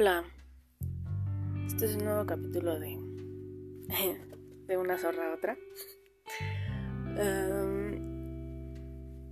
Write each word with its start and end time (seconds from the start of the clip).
Hola, 0.00 0.22
este 1.66 1.86
es 1.86 1.96
un 1.96 2.04
nuevo 2.04 2.24
capítulo 2.24 2.78
de, 2.78 2.96
de 4.68 4.76
una 4.76 4.96
zorra 4.96 5.28
a 5.28 5.34
otra. 5.34 5.58
Um, 7.04 7.96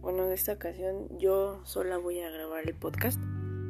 bueno, 0.01 0.25
en 0.27 0.33
esta 0.33 0.55
ocasión 0.55 1.21
yo 1.21 1.65
sola 1.65 1.99
voy 1.99 2.19
a 2.19 2.31
grabar 2.31 2.69
el 2.69 2.75
podcast. 2.75 3.23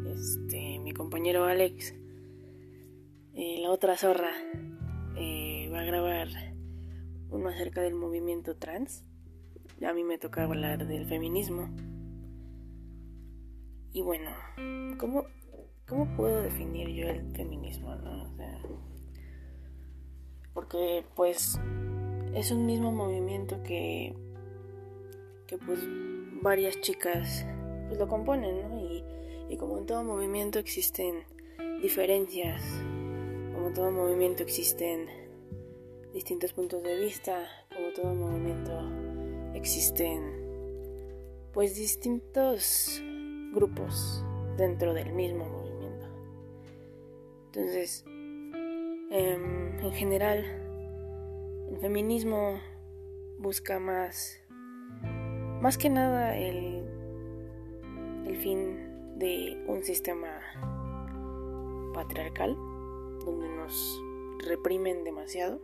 Este, 0.06 0.78
mi 0.78 0.92
compañero 0.92 1.44
Alex, 1.44 1.94
eh, 3.34 3.58
la 3.60 3.72
otra 3.72 3.98
zorra, 3.98 4.32
eh, 5.18 5.68
va 5.70 5.80
a 5.80 5.84
grabar 5.84 6.28
uno 7.28 7.50
acerca 7.50 7.82
del 7.82 7.92
movimiento 7.92 8.56
trans. 8.56 9.04
A 9.86 9.92
mí 9.92 10.02
me 10.02 10.16
toca 10.16 10.44
hablar 10.44 10.86
del 10.86 11.04
feminismo. 11.04 11.68
Y 13.92 14.00
bueno, 14.00 14.30
¿cómo, 14.98 15.26
¿cómo 15.88 16.16
puedo 16.16 16.42
definir 16.42 16.88
yo 16.88 17.08
el 17.08 17.30
feminismo? 17.32 17.94
¿no? 17.94 18.26
porque 20.56 21.04
pues 21.14 21.60
es 22.34 22.50
un 22.50 22.64
mismo 22.64 22.90
movimiento 22.90 23.62
que, 23.62 24.14
que 25.46 25.58
pues 25.58 25.78
varias 26.40 26.80
chicas 26.80 27.46
pues 27.86 27.98
lo 27.98 28.08
componen, 28.08 28.62
¿no? 28.62 28.80
Y, 28.80 29.04
y 29.50 29.56
como 29.58 29.76
en 29.76 29.84
todo 29.84 30.02
movimiento 30.02 30.58
existen 30.58 31.24
diferencias, 31.82 32.62
como 33.54 33.68
en 33.68 33.74
todo 33.74 33.90
movimiento 33.90 34.42
existen 34.42 35.08
distintos 36.14 36.54
puntos 36.54 36.82
de 36.82 37.00
vista, 37.00 37.46
como 37.74 37.92
todo 37.92 38.14
movimiento 38.14 38.80
existen 39.54 40.46
pues 41.52 41.76
distintos 41.76 43.02
grupos 43.52 44.24
dentro 44.56 44.94
del 44.94 45.12
mismo. 45.12 45.55
Entonces, 47.56 48.04
em, 49.10 49.78
en 49.78 49.92
general, 49.92 50.44
el 51.70 51.78
feminismo 51.80 52.60
busca 53.38 53.80
más, 53.80 54.38
más 55.62 55.78
que 55.78 55.88
nada 55.88 56.36
el, 56.36 56.84
el 58.26 58.36
fin 58.36 59.16
de 59.16 59.64
un 59.68 59.82
sistema 59.84 60.38
patriarcal 61.94 62.54
donde 63.24 63.48
nos 63.48 64.02
reprimen 64.46 65.02
demasiado, 65.02 65.62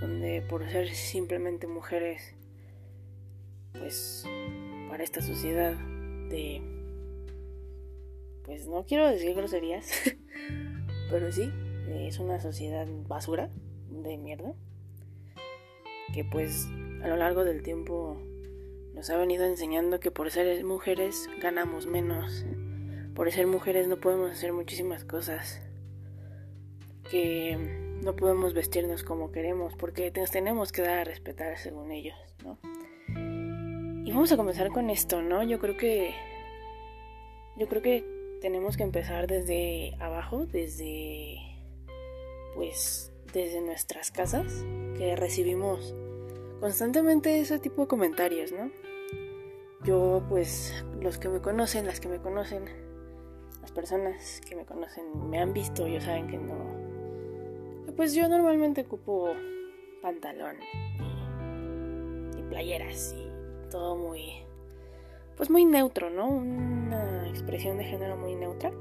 donde 0.00 0.40
por 0.48 0.66
ser 0.70 0.88
simplemente 0.88 1.66
mujeres, 1.66 2.34
pues 3.74 4.24
para 4.88 5.04
esta 5.04 5.20
sociedad 5.20 5.74
de 6.30 6.62
pues 8.44 8.66
no 8.66 8.86
quiero 8.86 9.10
decir 9.10 9.34
groserías, 9.34 9.90
pero 11.10 11.30
sí, 11.32 11.50
es 11.88 12.18
una 12.18 12.40
sociedad 12.40 12.86
basura 13.06 13.50
de 13.90 14.16
mierda 14.18 14.52
que 16.12 16.24
pues 16.24 16.68
a 17.02 17.08
lo 17.08 17.16
largo 17.16 17.44
del 17.44 17.62
tiempo 17.62 18.16
nos 18.94 19.10
ha 19.10 19.16
venido 19.16 19.44
enseñando 19.44 20.00
que 20.00 20.10
por 20.10 20.30
ser 20.30 20.64
mujeres 20.64 21.28
ganamos 21.40 21.86
menos, 21.86 22.44
por 23.14 23.30
ser 23.30 23.46
mujeres 23.46 23.88
no 23.88 23.98
podemos 23.98 24.30
hacer 24.30 24.52
muchísimas 24.52 25.04
cosas, 25.04 25.60
que 27.10 27.56
no 28.02 28.16
podemos 28.16 28.54
vestirnos 28.54 29.02
como 29.02 29.32
queremos, 29.32 29.74
porque 29.74 30.12
nos 30.16 30.30
tenemos 30.30 30.72
que 30.72 30.82
dar 30.82 30.98
a 30.98 31.04
respetar 31.04 31.58
según 31.58 31.92
ellos, 31.92 32.16
¿no? 32.44 32.58
Y 34.04 34.12
vamos 34.12 34.30
a 34.32 34.36
comenzar 34.36 34.70
con 34.70 34.88
esto, 34.88 35.20
¿no? 35.20 35.42
Yo 35.42 35.58
creo 35.58 35.76
que 35.76 36.14
yo 37.56 37.68
creo 37.68 37.82
que 37.82 38.15
tenemos 38.40 38.76
que 38.76 38.82
empezar 38.82 39.26
desde 39.26 39.96
abajo, 40.00 40.46
desde 40.46 41.38
pues 42.54 43.12
desde 43.32 43.60
nuestras 43.60 44.10
casas, 44.10 44.64
que 44.96 45.14
recibimos 45.16 45.94
constantemente 46.60 47.40
ese 47.40 47.58
tipo 47.58 47.82
de 47.82 47.88
comentarios, 47.88 48.52
¿no? 48.52 48.70
Yo 49.84 50.24
pues 50.28 50.84
los 51.00 51.18
que 51.18 51.28
me 51.28 51.40
conocen, 51.40 51.86
las 51.86 52.00
que 52.00 52.08
me 52.08 52.18
conocen, 52.18 52.64
las 53.60 53.72
personas 53.72 54.40
que 54.48 54.56
me 54.56 54.64
conocen 54.64 55.28
me 55.28 55.38
han 55.38 55.52
visto, 55.52 55.86
ellos 55.86 56.04
saben 56.04 56.28
que 56.28 56.38
no 56.38 56.86
pues 57.96 58.14
yo 58.14 58.28
normalmente 58.28 58.82
ocupo 58.82 59.32
pantalón 60.02 60.56
y, 62.36 62.38
y 62.38 62.42
playeras 62.42 63.14
y 63.16 63.70
todo 63.70 63.96
muy, 63.96 64.44
pues 65.36 65.48
muy 65.48 65.64
neutro, 65.64 66.10
¿no? 66.10 66.28
Una 66.28 67.15
expresión 67.36 67.78
de 67.78 67.84
género 67.84 68.16
muy 68.16 68.34
neutra. 68.34 68.72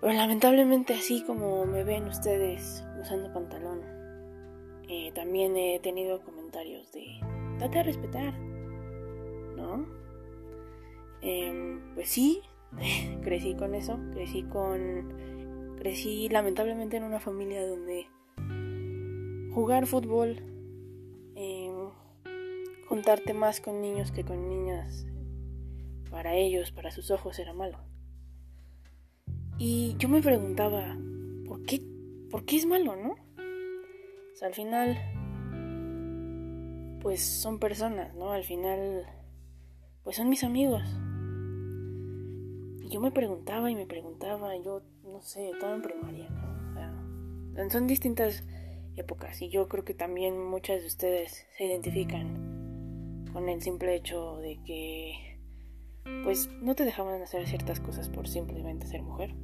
Pero 0.00 0.12
lamentablemente 0.12 0.94
así 0.94 1.24
como 1.24 1.64
me 1.64 1.82
ven 1.84 2.04
ustedes 2.04 2.84
usando 3.00 3.32
pantalón, 3.32 3.80
eh, 4.88 5.12
también 5.14 5.56
he 5.56 5.80
tenido 5.80 6.20
comentarios 6.22 6.92
de, 6.92 7.06
date 7.58 7.78
a 7.78 7.82
respetar, 7.82 8.38
¿no? 9.56 9.86
Em, 11.22 11.94
pues 11.94 12.10
sí, 12.10 12.42
crecí 13.22 13.54
con 13.54 13.74
eso, 13.74 13.98
crecí 14.12 14.42
con, 14.42 15.74
crecí 15.78 16.28
lamentablemente 16.28 16.98
en 16.98 17.04
una 17.04 17.20
familia 17.20 17.66
donde 17.66 18.06
jugar 19.54 19.86
fútbol 19.86 20.54
juntarte 22.94 23.34
más 23.34 23.60
con 23.60 23.80
niños 23.80 24.12
que 24.12 24.24
con 24.24 24.48
niñas, 24.48 25.06
para 26.14 26.36
ellos, 26.36 26.70
para 26.70 26.92
sus 26.92 27.10
ojos, 27.10 27.40
era 27.40 27.52
malo. 27.52 27.76
Y 29.58 29.96
yo 29.98 30.08
me 30.08 30.22
preguntaba, 30.22 30.96
¿por 31.44 31.64
qué, 31.64 31.82
por 32.30 32.44
qué 32.44 32.54
es 32.54 32.66
malo, 32.66 32.94
no? 32.94 33.14
O 33.14 34.36
sea, 34.36 34.46
al 34.46 34.54
final, 34.54 34.96
pues 37.02 37.20
son 37.20 37.58
personas, 37.58 38.14
¿no? 38.14 38.30
Al 38.30 38.44
final, 38.44 39.04
pues 40.04 40.14
son 40.14 40.28
mis 40.28 40.44
amigos. 40.44 40.84
Y 42.80 42.90
yo 42.90 43.00
me 43.00 43.10
preguntaba 43.10 43.68
y 43.68 43.74
me 43.74 43.86
preguntaba, 43.86 44.56
yo 44.58 44.82
no 45.02 45.20
sé, 45.20 45.50
estaba 45.50 45.74
en 45.74 45.82
primaria, 45.82 46.30
¿no? 46.30 46.70
O 46.70 47.56
sea, 47.56 47.70
son 47.70 47.88
distintas 47.88 48.44
épocas 48.94 49.42
y 49.42 49.48
yo 49.48 49.66
creo 49.66 49.84
que 49.84 49.94
también 49.94 50.40
muchas 50.40 50.80
de 50.80 50.86
ustedes 50.86 51.44
se 51.58 51.64
identifican 51.64 53.26
con 53.32 53.48
el 53.48 53.60
simple 53.60 53.96
hecho 53.96 54.36
de 54.36 54.60
que 54.64 55.33
pues 56.24 56.50
no 56.60 56.74
te 56.74 56.84
dejaban 56.84 57.20
hacer 57.22 57.46
ciertas 57.46 57.80
cosas 57.80 58.08
por 58.08 58.28
simplemente 58.28 58.86
ser 58.86 59.02
mujer. 59.02 59.34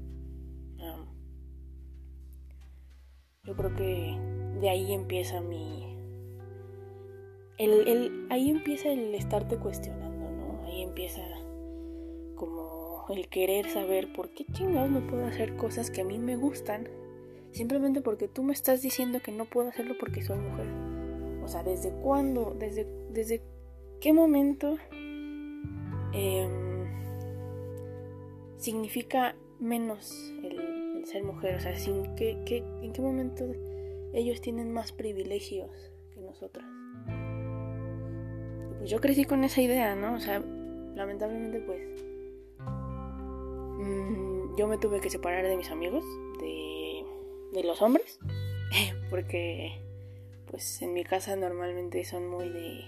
yo 3.45 3.57
creo 3.57 3.75
que 3.75 4.17
de 4.61 4.69
ahí 4.69 4.93
empieza 4.93 5.41
mi... 5.41 5.97
El, 7.59 7.89
el, 7.89 8.27
ahí 8.31 8.51
empieza 8.51 8.91
el 8.91 9.15
estarte 9.15 9.57
cuestionando, 9.57 10.31
¿no? 10.31 10.65
Ahí 10.67 10.83
empieza 10.83 11.23
como 12.37 13.07
el 13.11 13.29
querer 13.29 13.69
saber 13.69 14.13
por 14.13 14.31
qué 14.31 14.45
chingados 14.53 14.91
no 14.91 15.07
puedo 15.07 15.27
hacer 15.27 15.57
cosas 15.57 15.91
que 15.91 16.03
a 16.03 16.05
mí 16.05 16.19
me 16.19 16.37
gustan 16.37 16.89
simplemente 17.53 18.01
porque 18.01 18.29
tú 18.29 18.43
me 18.43 18.53
estás 18.53 18.83
diciendo 18.83 19.21
que 19.21 19.33
no 19.33 19.47
puedo 19.47 19.69
hacerlo 19.69 19.95
porque 19.99 20.23
soy 20.23 20.39
mujer. 20.39 20.67
O 21.43 21.49
sea, 21.49 21.63
¿desde 21.63 21.91
cuándo? 21.91 22.55
¿Desde, 22.59 22.87
desde 23.11 23.43
qué 24.01 24.13
momento 24.13 24.77
em, 26.13 26.87
significa 28.57 29.35
menos 29.59 30.33
el, 30.43 31.07
ser 31.07 31.25
mujer? 31.25 31.57
O 31.57 31.61
sea, 31.61 31.75
¿en 31.75 32.45
qué 32.45 33.01
momento 33.01 33.45
ellos 34.13 34.41
tienen 34.41 34.73
más 34.73 34.93
privilegios 34.93 35.93
que 36.15 36.21
nosotras? 36.21 36.67
Pues 38.79 38.91
yo 38.91 39.01
crecí 39.01 39.25
con 39.25 39.45
esa 39.45 39.61
idea, 39.61 39.95
¿no? 39.95 40.15
O 40.15 40.21
sea, 40.21 40.43
lamentablemente 40.95 41.61
pues 41.61 41.81
mm, 43.79 44.57
yo 44.57 44.67
me 44.67 44.79
tuve 44.79 45.01
que 45.01 45.11
separar 45.11 45.47
de 45.47 45.57
mis 45.57 45.71
amigos, 45.71 46.05
de, 46.41 47.05
de 47.53 47.65
los 47.65 47.83
hombres, 47.83 48.19
porque 49.11 49.81
pues 50.51 50.83
en 50.83 50.95
mi 50.95 51.05
casa 51.05 51.37
normalmente 51.37 52.05
son 52.05 52.29
muy 52.29 52.49
de 52.49 52.85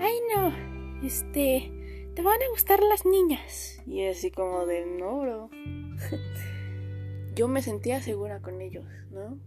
ay 0.00 0.14
no, 0.34 1.06
este, 1.06 1.72
te 2.14 2.22
van 2.22 2.42
a 2.42 2.50
gustar 2.50 2.82
las 2.82 3.04
niñas. 3.06 3.80
Y 3.86 4.06
así 4.06 4.30
como 4.30 4.66
de, 4.66 4.86
no, 4.86 5.20
bro. 5.20 5.50
Yo 7.34 7.48
me 7.48 7.62
sentía 7.62 8.02
segura 8.02 8.40
con 8.40 8.60
ellos, 8.60 8.84
¿no? 9.10 9.38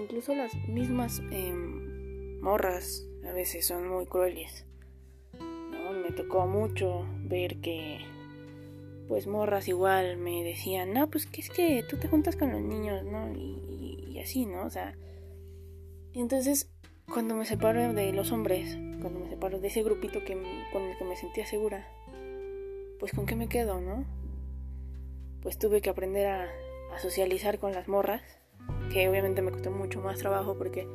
Incluso 0.00 0.34
las 0.34 0.54
mismas 0.68 1.22
em, 1.30 2.40
morras 2.40 3.06
a 3.26 3.32
veces 3.32 3.66
son 3.66 3.88
muy 3.88 4.06
crueles. 4.06 4.66
¿no? 5.38 5.92
Me 5.92 6.10
tocó 6.10 6.46
mucho 6.46 7.06
ver 7.24 7.60
que, 7.60 8.00
pues 9.08 9.26
morras 9.26 9.68
igual 9.68 10.18
me 10.18 10.44
decían, 10.44 10.92
no, 10.92 11.08
pues 11.08 11.26
que 11.26 11.40
es 11.40 11.50
que 11.50 11.82
tú 11.88 11.96
te 11.96 12.08
juntas 12.08 12.36
con 12.36 12.52
los 12.52 12.60
niños, 12.60 13.04
¿no? 13.04 13.32
Y, 13.34 14.12
y 14.12 14.20
así, 14.20 14.44
¿no? 14.44 14.66
O 14.66 14.70
sea, 14.70 14.94
entonces 16.12 16.70
cuando 17.10 17.34
me 17.34 17.46
separo 17.46 17.92
de 17.92 18.12
los 18.12 18.30
hombres, 18.30 18.76
cuando 19.00 19.20
me 19.20 19.28
separo 19.28 19.58
de 19.58 19.68
ese 19.68 19.82
grupito 19.82 20.24
que, 20.24 20.34
con 20.72 20.82
el 20.82 20.96
que 20.96 21.04
me 21.04 21.16
sentía 21.16 21.46
segura, 21.46 21.88
pues 22.98 23.12
con 23.12 23.26
qué 23.26 23.36
me 23.36 23.48
quedo, 23.48 23.80
¿no? 23.80 24.04
pues 25.42 25.58
tuve 25.58 25.80
que 25.80 25.90
aprender 25.90 26.26
a, 26.26 26.48
a 26.94 26.98
socializar 26.98 27.58
con 27.58 27.72
las 27.72 27.88
morras, 27.88 28.22
que 28.92 29.08
obviamente 29.08 29.42
me 29.42 29.52
costó 29.52 29.70
mucho 29.70 30.00
más 30.00 30.18
trabajo 30.18 30.56
porque 30.56 30.86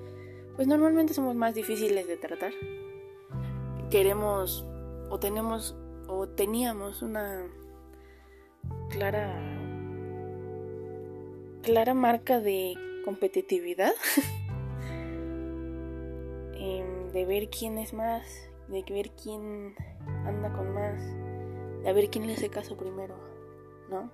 pues 0.55 0.67
normalmente 0.67 1.13
somos 1.13 1.35
más 1.35 1.55
difíciles 1.55 2.07
de 2.07 2.17
tratar. 2.17 2.53
Queremos 3.89 4.65
o 5.09 5.19
tenemos 5.19 5.75
o 6.07 6.27
teníamos 6.27 7.01
una 7.01 7.47
clara 8.89 9.33
clara 11.63 11.93
marca 11.95 12.39
de 12.39 12.75
competitividad 13.03 13.91
em, 16.55 17.11
de 17.11 17.25
ver 17.25 17.49
quién 17.49 17.77
es 17.77 17.93
más 17.93 18.23
de 18.67 18.83
ver 18.89 19.11
quién 19.11 19.75
anda 20.25 20.51
con 20.53 20.73
más 20.73 20.99
de 21.83 21.93
ver 21.93 22.09
quién 22.09 22.25
le 22.25 22.33
hace 22.33 22.49
caso 22.49 22.75
primero 22.75 23.15
no 23.89 24.11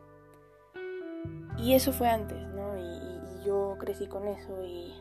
y 1.58 1.74
eso 1.74 1.94
fue 1.94 2.10
antes 2.10 2.48
no 2.50 2.78
y, 2.78 3.12
yo 3.46 3.76
crecí 3.80 4.06
con 4.06 4.28
eso 4.28 4.64
y, 4.64 4.94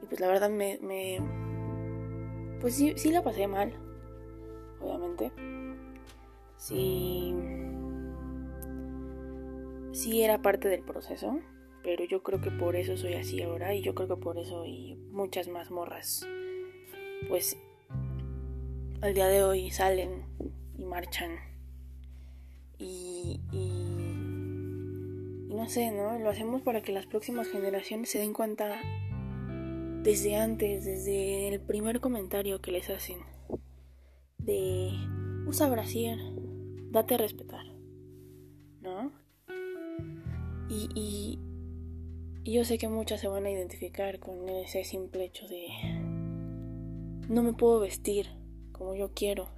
y 0.00 0.06
pues 0.06 0.20
la 0.20 0.28
verdad 0.28 0.50
me, 0.50 0.78
me 0.82 1.18
pues 2.60 2.76
sí, 2.76 2.92
sí 2.96 3.10
la 3.10 3.24
pasé 3.24 3.48
mal 3.48 3.72
obviamente. 4.80 5.32
Sí 6.56 7.34
sí 9.92 10.22
era 10.22 10.40
parte 10.40 10.68
del 10.68 10.82
proceso, 10.82 11.40
pero 11.82 12.04
yo 12.04 12.22
creo 12.22 12.40
que 12.40 12.50
por 12.50 12.76
eso 12.76 12.96
soy 12.96 13.14
así 13.14 13.42
ahora 13.42 13.74
y 13.74 13.82
yo 13.82 13.94
creo 13.94 14.08
que 14.08 14.16
por 14.16 14.38
eso 14.38 14.64
y 14.64 14.94
muchas 15.10 15.48
más 15.48 15.70
morras 15.70 16.26
pues 17.28 17.56
al 19.00 19.14
día 19.14 19.26
de 19.26 19.42
hoy 19.42 19.70
salen 19.70 20.24
y 20.76 20.84
marchan 20.84 21.50
y, 22.78 23.38
no 25.48 25.68
sé, 25.68 25.90
¿no? 25.90 26.18
Lo 26.18 26.30
hacemos 26.30 26.62
para 26.62 26.80
que 26.80 26.92
las 26.92 27.06
próximas 27.06 27.48
generaciones 27.48 28.10
se 28.10 28.18
den 28.18 28.32
cuenta 28.32 28.80
desde 30.02 30.36
antes, 30.36 30.84
desde 30.86 31.48
el 31.48 31.60
primer 31.60 32.00
comentario 32.00 32.62
que 32.62 32.72
les 32.72 32.88
hacen 32.88 33.18
de 34.38 34.92
usa 35.46 35.68
brasier, 35.68 36.18
date 36.90 37.16
a 37.16 37.18
respetar, 37.18 37.66
¿no? 38.80 39.12
Y, 40.70 41.38
yo 42.44 42.64
sé 42.64 42.78
que 42.78 42.88
muchas 42.88 43.20
se 43.20 43.28
van 43.28 43.44
a 43.44 43.50
identificar 43.50 44.18
con 44.18 44.48
ese 44.48 44.82
simple 44.84 45.24
hecho 45.24 45.46
de 45.46 45.66
no 47.30 47.44
me 47.44 47.52
puedo 47.52 47.78
vestir 47.78 48.26
como 48.72 48.96
yo 48.96 49.12
quiero 49.14 49.48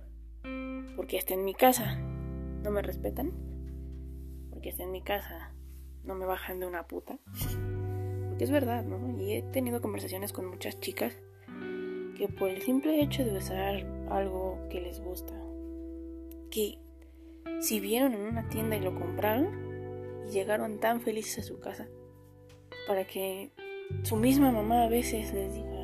porque 0.95 1.17
está 1.17 1.33
en 1.33 1.45
mi 1.45 1.55
casa. 1.55 1.99
No 2.63 2.71
me 2.71 2.83
respetan 2.83 3.33
porque 4.51 4.69
está 4.69 4.83
en 4.83 4.93
mi 4.93 5.01
casa. 5.01 5.55
No 6.05 6.15
me 6.15 6.27
bajan 6.27 6.61
de 6.61 6.67
una 6.67 6.87
puta 6.87 7.19
porque 8.29 8.45
es 8.45 8.51
verdad 8.51 8.85
no 8.85 9.19
y 9.19 9.35
he 9.35 9.43
tenido 9.43 9.81
conversaciones 9.81 10.33
con 10.33 10.47
muchas 10.47 10.81
chicas 10.81 11.19
que 12.17 12.29
por 12.29 12.51
el 12.51 12.61
simple 12.61 13.01
hecho 13.01 13.25
de 13.25 13.39
usar 13.39 13.87
algo 14.11 14.59
que 14.69 14.81
les 14.81 15.01
gusta 15.01 15.33
que 16.51 16.79
si 17.61 17.81
vieron 17.81 18.13
en 18.13 18.21
una 18.21 18.49
tienda 18.49 18.77
y 18.77 18.81
lo 18.81 18.95
compraron 18.95 19.49
y 20.29 20.33
llegaron 20.33 20.79
tan 20.79 21.01
felices 21.01 21.39
a 21.39 21.49
su 21.49 21.59
casa 21.59 21.89
para 22.87 23.07
que 23.07 23.53
su 24.03 24.17
misma 24.17 24.51
mamá 24.51 24.85
a 24.85 24.89
veces 24.89 25.33
les 25.33 25.55
diga, 25.55 25.82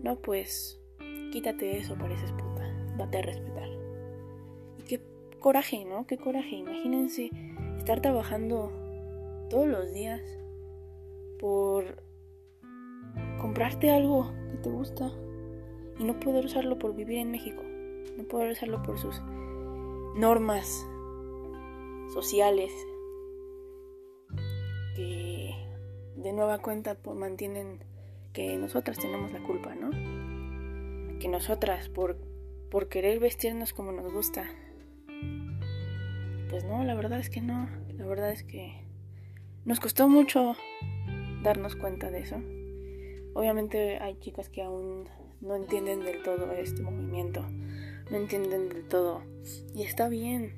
no 0.00 0.16
pues, 0.16 0.80
quítate 1.32 1.78
eso, 1.78 1.96
pareces 1.96 2.32
puta, 2.32 2.68
date 2.96 3.18
a 3.18 3.22
respetar. 3.22 3.68
Y 4.78 4.82
qué 4.82 5.00
coraje, 5.40 5.84
¿no? 5.84 6.06
Qué 6.06 6.18
coraje. 6.18 6.56
Imagínense 6.56 7.30
estar 7.78 8.00
trabajando 8.00 8.72
todos 9.50 9.66
los 9.66 9.92
días 9.92 10.20
por 11.40 12.02
comprarte 13.40 13.90
algo 13.90 14.32
que 14.50 14.58
te 14.58 14.70
gusta 14.70 15.10
y 15.98 16.04
no 16.04 16.18
poder 16.20 16.44
usarlo 16.44 16.78
por 16.78 16.94
vivir 16.94 17.18
en 17.18 17.30
México, 17.30 17.62
no 18.16 18.24
poder 18.24 18.52
usarlo 18.52 18.82
por 18.82 18.98
sus 18.98 19.20
normas 20.16 20.86
sociales 22.12 22.72
que 24.96 25.54
de 26.16 26.32
nueva 26.32 26.58
cuenta 26.58 26.96
pues, 26.96 27.16
mantienen 27.16 27.78
que 28.38 28.56
nosotras 28.56 28.98
tenemos 28.98 29.32
la 29.32 29.40
culpa, 29.40 29.74
¿no? 29.74 29.90
Que 31.18 31.26
nosotras 31.26 31.88
por, 31.88 32.16
por 32.70 32.88
querer 32.88 33.18
vestirnos 33.18 33.72
como 33.72 33.90
nos 33.90 34.12
gusta. 34.12 34.48
Pues 36.48 36.62
no, 36.62 36.84
la 36.84 36.94
verdad 36.94 37.18
es 37.18 37.30
que 37.30 37.40
no. 37.40 37.68
La 37.96 38.06
verdad 38.06 38.30
es 38.30 38.44
que 38.44 38.84
nos 39.64 39.80
costó 39.80 40.08
mucho 40.08 40.54
darnos 41.42 41.74
cuenta 41.74 42.12
de 42.12 42.20
eso. 42.20 42.36
Obviamente 43.34 43.98
hay 43.98 44.16
chicas 44.20 44.48
que 44.48 44.62
aún 44.62 45.08
no 45.40 45.56
entienden 45.56 46.04
del 46.04 46.22
todo 46.22 46.52
este 46.52 46.80
movimiento. 46.80 47.44
No 48.08 48.18
entienden 48.18 48.68
del 48.68 48.86
todo. 48.86 49.24
Y 49.74 49.82
está 49.82 50.08
bien 50.08 50.52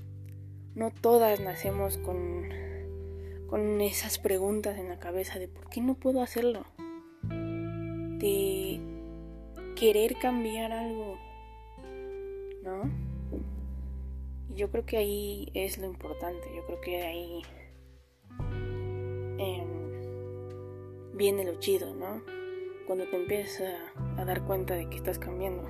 no 0.75 0.91
todas 0.91 1.41
nacemos 1.41 1.97
con, 1.97 2.47
con 3.47 3.81
esas 3.81 4.19
preguntas 4.19 4.79
en 4.79 4.91
la 4.91 4.99
cabeza 4.99 5.39
de 5.39 5.49
por 5.49 5.71
qué 5.71 5.81
no 5.81 5.95
puedo 5.95 6.21
hacerlo. 6.21 6.67
De 8.21 8.81
querer 9.75 10.17
cambiar 10.21 10.73
algo. 10.73 11.19
¿No? 12.63 12.83
Y 14.51 14.55
yo 14.55 14.71
creo 14.71 14.87
que 14.87 14.97
ahí 14.99 15.51
es 15.55 15.79
lo 15.79 15.87
importante. 15.87 16.49
Yo 16.55 16.65
creo 16.67 16.81
que 16.81 17.03
ahí 17.03 17.43
em, 19.39 19.69
viene 21.17 21.45
lo 21.45 21.59
chido, 21.59 21.95
¿no? 21.95 22.23
Cuando 22.87 23.07
te 23.07 23.17
empiezas 23.17 23.75
a, 24.17 24.21
a 24.21 24.25
dar 24.25 24.45
cuenta 24.45 24.75
de 24.75 24.89
que 24.89 24.97
estás 24.97 25.19
cambiando. 25.19 25.65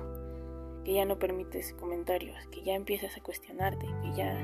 Que 0.83 0.93
ya 0.93 1.05
no 1.05 1.17
permites 1.17 1.73
comentarios. 1.73 2.37
Que 2.47 2.61
ya 2.63 2.75
empiezas 2.75 3.17
a 3.17 3.21
cuestionarte. 3.23 3.87
Que 4.03 4.13
ya 4.15 4.37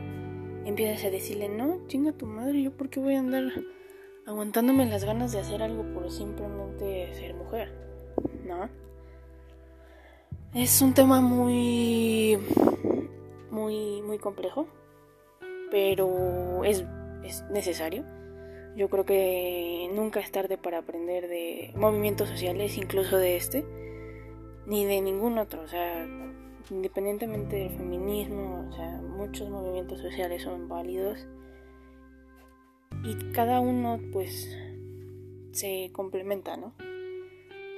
empiezas 0.67 1.05
a 1.05 1.09
decirle, 1.09 1.47
no, 1.47 1.87
chinga 1.87 2.11
tu 2.11 2.25
madre, 2.25 2.61
yo 2.61 2.71
por 2.71 2.89
qué 2.89 2.99
voy 2.99 3.15
a 3.15 3.19
andar 3.19 3.51
aguantándome 4.25 4.85
las 4.85 5.05
ganas 5.05 5.31
de 5.31 5.39
hacer 5.39 5.63
algo 5.63 5.83
por 5.93 6.11
simplemente 6.11 7.13
ser 7.13 7.33
mujer, 7.35 7.71
¿no? 8.47 8.69
Es 10.53 10.81
un 10.81 10.93
tema 10.93 11.21
muy, 11.21 12.37
muy, 13.51 14.01
muy 14.01 14.17
complejo, 14.17 14.67
pero 15.69 16.63
es, 16.63 16.85
es 17.23 17.43
necesario. 17.51 18.03
Yo 18.75 18.89
creo 18.89 19.05
que 19.05 19.89
nunca 19.93 20.19
es 20.19 20.31
tarde 20.31 20.57
para 20.57 20.79
aprender 20.79 21.27
de 21.27 21.73
movimientos 21.75 22.29
sociales, 22.29 22.77
incluso 22.77 23.17
de 23.17 23.35
este, 23.35 23.65
ni 24.65 24.85
de 24.85 25.01
ningún 25.01 25.37
otro. 25.37 25.61
O 25.61 25.67
sea, 25.67 26.07
independientemente 26.69 27.55
del 27.55 27.69
feminismo, 27.71 28.67
o 28.69 28.73
sea, 28.73 29.01
muchos 29.01 29.49
movimientos 29.49 29.99
sociales 29.99 30.43
son 30.43 30.67
válidos 30.67 31.27
y 33.03 33.31
cada 33.31 33.59
uno 33.59 33.99
pues 34.11 34.55
se 35.51 35.89
complementa, 35.93 36.57
¿no? 36.57 36.73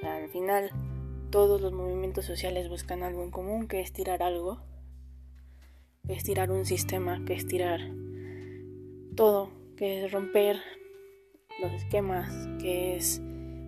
Al 0.02 0.28
final 0.30 0.70
todos 1.30 1.60
los 1.60 1.72
movimientos 1.72 2.24
sociales 2.24 2.68
buscan 2.68 3.02
algo 3.02 3.22
en 3.22 3.30
común, 3.30 3.68
que 3.68 3.80
es 3.80 3.92
tirar 3.92 4.22
algo, 4.22 4.60
que 6.06 6.14
es 6.14 6.24
tirar 6.24 6.50
un 6.50 6.64
sistema, 6.64 7.24
que 7.24 7.34
es 7.34 7.46
tirar 7.46 7.80
todo, 9.14 9.50
que 9.76 10.04
es 10.04 10.12
romper 10.12 10.60
los 11.62 11.72
esquemas, 11.72 12.48
que 12.60 12.96
es 12.96 13.20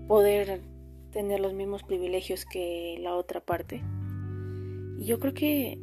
poder 0.08 0.62
tener 1.10 1.40
los 1.40 1.52
mismos 1.52 1.82
privilegios 1.82 2.44
que 2.44 2.96
la 3.00 3.14
otra 3.14 3.40
parte. 3.40 3.82
Y 4.98 5.04
yo 5.04 5.20
creo 5.20 5.34
que 5.34 5.78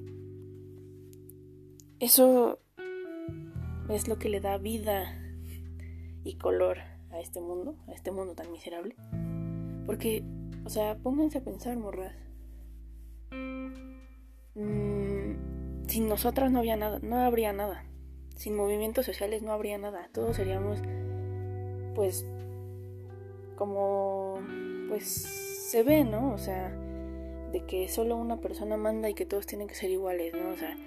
eso 1.99 2.59
es 3.89 4.07
lo 4.07 4.17
que 4.17 4.29
le 4.29 4.39
da 4.39 4.57
vida 4.57 5.19
y 6.23 6.35
color 6.35 6.79
a 7.11 7.19
este 7.19 7.41
mundo, 7.41 7.75
a 7.87 7.91
este 7.91 8.11
mundo 8.11 8.33
tan 8.35 8.51
miserable. 8.51 8.95
Porque, 9.85 10.23
o 10.69 10.71
sea, 10.71 10.95
pónganse 11.01 11.39
a 11.39 11.41
pensar, 11.41 11.75
morras. 11.77 12.13
Mm, 14.53 15.87
sin 15.87 16.07
nosotras 16.07 16.51
no 16.51 16.59
había 16.59 16.75
nada, 16.75 16.99
no 17.01 17.17
habría 17.17 17.53
nada. 17.53 17.85
Sin 18.35 18.55
movimientos 18.55 19.07
sociales 19.07 19.41
no 19.41 19.51
habría 19.51 19.79
nada. 19.79 20.11
Todos 20.13 20.35
seríamos, 20.35 20.77
pues, 21.95 22.23
como, 23.55 24.37
pues, 24.89 25.05
se 25.05 25.81
ve, 25.81 26.03
¿no? 26.03 26.33
O 26.33 26.37
sea, 26.37 26.69
de 27.51 27.65
que 27.65 27.87
solo 27.87 28.15
una 28.15 28.37
persona 28.37 28.77
manda 28.77 29.09
y 29.09 29.15
que 29.15 29.25
todos 29.25 29.47
tienen 29.47 29.67
que 29.67 29.73
ser 29.73 29.89
iguales, 29.89 30.35
¿no? 30.35 30.51
O 30.51 30.55
sea, 30.55 30.77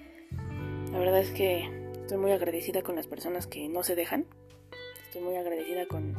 la 0.92 0.98
verdad 1.00 1.18
es 1.18 1.32
que 1.32 1.68
estoy 2.02 2.18
muy 2.18 2.30
agradecida 2.30 2.82
con 2.82 2.94
las 2.94 3.08
personas 3.08 3.48
que 3.48 3.68
no 3.68 3.82
se 3.82 3.96
dejan. 3.96 4.26
Estoy 5.06 5.22
muy 5.22 5.34
agradecida 5.34 5.86
con, 5.86 6.12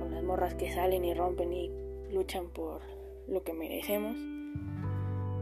con 0.00 0.10
las 0.10 0.24
morras 0.24 0.56
que 0.56 0.72
salen 0.72 1.04
y 1.04 1.14
rompen 1.14 1.52
y 1.52 1.89
luchan 2.12 2.48
por 2.50 2.82
lo 3.26 3.42
que 3.42 3.52
merecemos. 3.52 4.16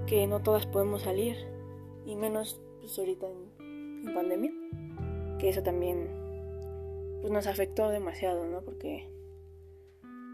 Que 0.07 0.27
no 0.27 0.41
todas 0.41 0.67
podemos 0.67 1.03
salir, 1.03 1.37
y 2.07 2.17
menos 2.17 2.61
pues, 2.81 2.99
ahorita 2.99 3.27
en, 3.27 4.15
pandemia. 4.15 4.53
que 5.39 5.51
eso 5.51 5.63
también 5.63 6.09
pues 7.21 7.33
nos 7.33 7.47
afectó 7.47 7.91
demasiado, 7.91 8.47
¿no? 8.47 8.63
Porque 8.63 9.07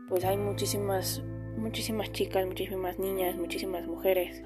pues 0.09 0.25
hay 0.25 0.37
muchísimas 0.37 1.23
muchísimas 1.57 2.13
chicas, 2.13 2.47
muchísimas 2.47 2.99
niñas, 2.99 3.37
muchísimas 3.37 3.87
mujeres 3.87 4.43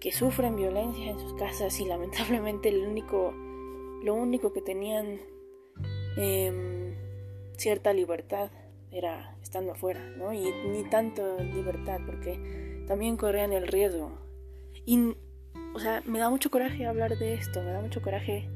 que 0.00 0.12
sufren 0.12 0.54
violencia 0.54 1.10
en 1.10 1.18
sus 1.18 1.34
casas 1.34 1.80
y 1.80 1.86
lamentablemente 1.86 2.68
el 2.68 2.86
único 2.86 3.32
lo 4.02 4.14
único 4.14 4.52
que 4.52 4.60
tenían 4.60 5.18
em, 6.16 6.94
cierta 7.56 7.92
libertad 7.92 8.50
era 8.90 9.33
estando 9.54 9.70
afuera, 9.70 10.00
¿no? 10.18 10.32
Y 10.32 10.52
ni 10.68 10.82
tanto 10.90 11.38
libertad 11.38 12.00
porque 12.04 12.84
también 12.88 13.16
corrían 13.16 13.52
el 13.52 13.68
riesgo. 13.68 14.10
Y, 14.84 15.14
o 15.74 15.78
sea, 15.78 16.02
me 16.06 16.18
da 16.18 16.28
mucho 16.28 16.50
coraje 16.50 16.86
hablar 16.86 17.16
de 17.16 17.34
esto, 17.34 17.62
me 17.62 17.70
da 17.70 17.80
mucho 17.80 18.02
coraje 18.02 18.48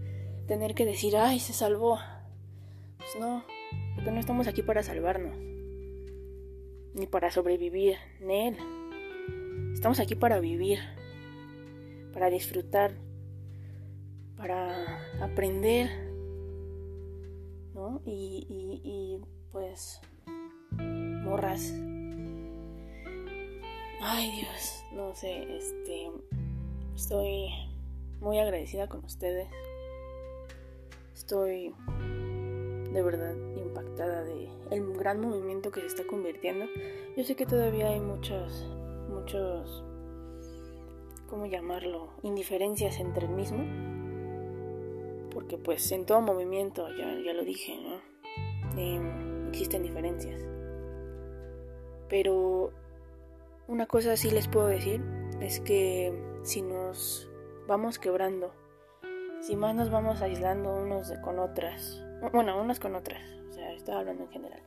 tener 0.48 0.74
que 0.74 0.84
decir, 0.84 1.16
ay, 1.16 1.38
se 1.38 1.52
salvó. 1.52 2.00
Pues 2.96 3.10
no, 3.20 3.44
porque 3.94 4.10
no 4.10 4.18
estamos 4.18 4.48
aquí 4.48 4.62
para 4.62 4.82
salvarnos, 4.82 5.38
ni 6.94 7.06
para 7.06 7.30
sobrevivir, 7.30 7.94
él 8.18 8.56
Estamos 9.72 10.00
aquí 10.00 10.16
para 10.16 10.40
vivir, 10.40 10.80
para 12.12 12.28
disfrutar, 12.28 12.90
para 14.36 15.00
aprender, 15.22 15.90
¿no? 17.72 18.02
Y, 18.04 18.44
y, 18.48 18.80
y 18.82 19.20
pues, 19.52 20.00
morras. 21.24 21.72
Ay 24.00 24.30
Dios, 24.32 24.84
no 24.92 25.14
sé, 25.14 25.56
este, 25.56 26.10
estoy 26.94 27.48
muy 28.20 28.38
agradecida 28.38 28.88
con 28.88 29.04
ustedes. 29.04 29.48
Estoy 31.14 31.74
de 32.92 33.02
verdad 33.02 33.34
impactada 33.56 34.24
de 34.24 34.48
el 34.70 34.92
gran 34.94 35.20
movimiento 35.20 35.70
que 35.70 35.80
se 35.80 35.86
está 35.86 36.06
convirtiendo. 36.06 36.66
Yo 37.16 37.24
sé 37.24 37.36
que 37.36 37.46
todavía 37.46 37.88
hay 37.88 38.00
muchos, 38.00 38.66
muchos, 39.08 39.84
¿cómo 41.28 41.46
llamarlo? 41.46 42.10
Indiferencias 42.22 42.98
entre 43.00 43.26
el 43.26 43.32
mismo. 43.32 43.64
Porque 45.32 45.58
pues 45.58 45.90
en 45.92 46.06
todo 46.06 46.20
movimiento, 46.20 46.88
ya, 46.96 47.14
ya 47.24 47.32
lo 47.32 47.44
dije, 47.44 47.76
¿no? 47.76 48.80
Em, 48.80 49.48
existen 49.48 49.82
diferencias. 49.82 50.40
Pero 52.08 52.72
una 53.66 53.86
cosa 53.86 54.16
sí 54.16 54.30
les 54.30 54.48
puedo 54.48 54.66
decir 54.66 55.02
es 55.40 55.60
que 55.60 56.12
si 56.42 56.62
nos 56.62 57.28
vamos 57.66 57.98
quebrando 57.98 58.52
si 59.40 59.56
más 59.56 59.74
nos 59.74 59.90
vamos 59.90 60.20
aislando 60.20 60.74
unos 60.74 61.12
con 61.22 61.38
otras, 61.38 62.04
bueno, 62.32 62.60
unas 62.60 62.80
con 62.80 62.94
otras, 62.94 63.22
o 63.48 63.52
sea, 63.52 63.72
estoy 63.72 63.94
hablando 63.94 64.24
en 64.24 64.30
general. 64.30 64.62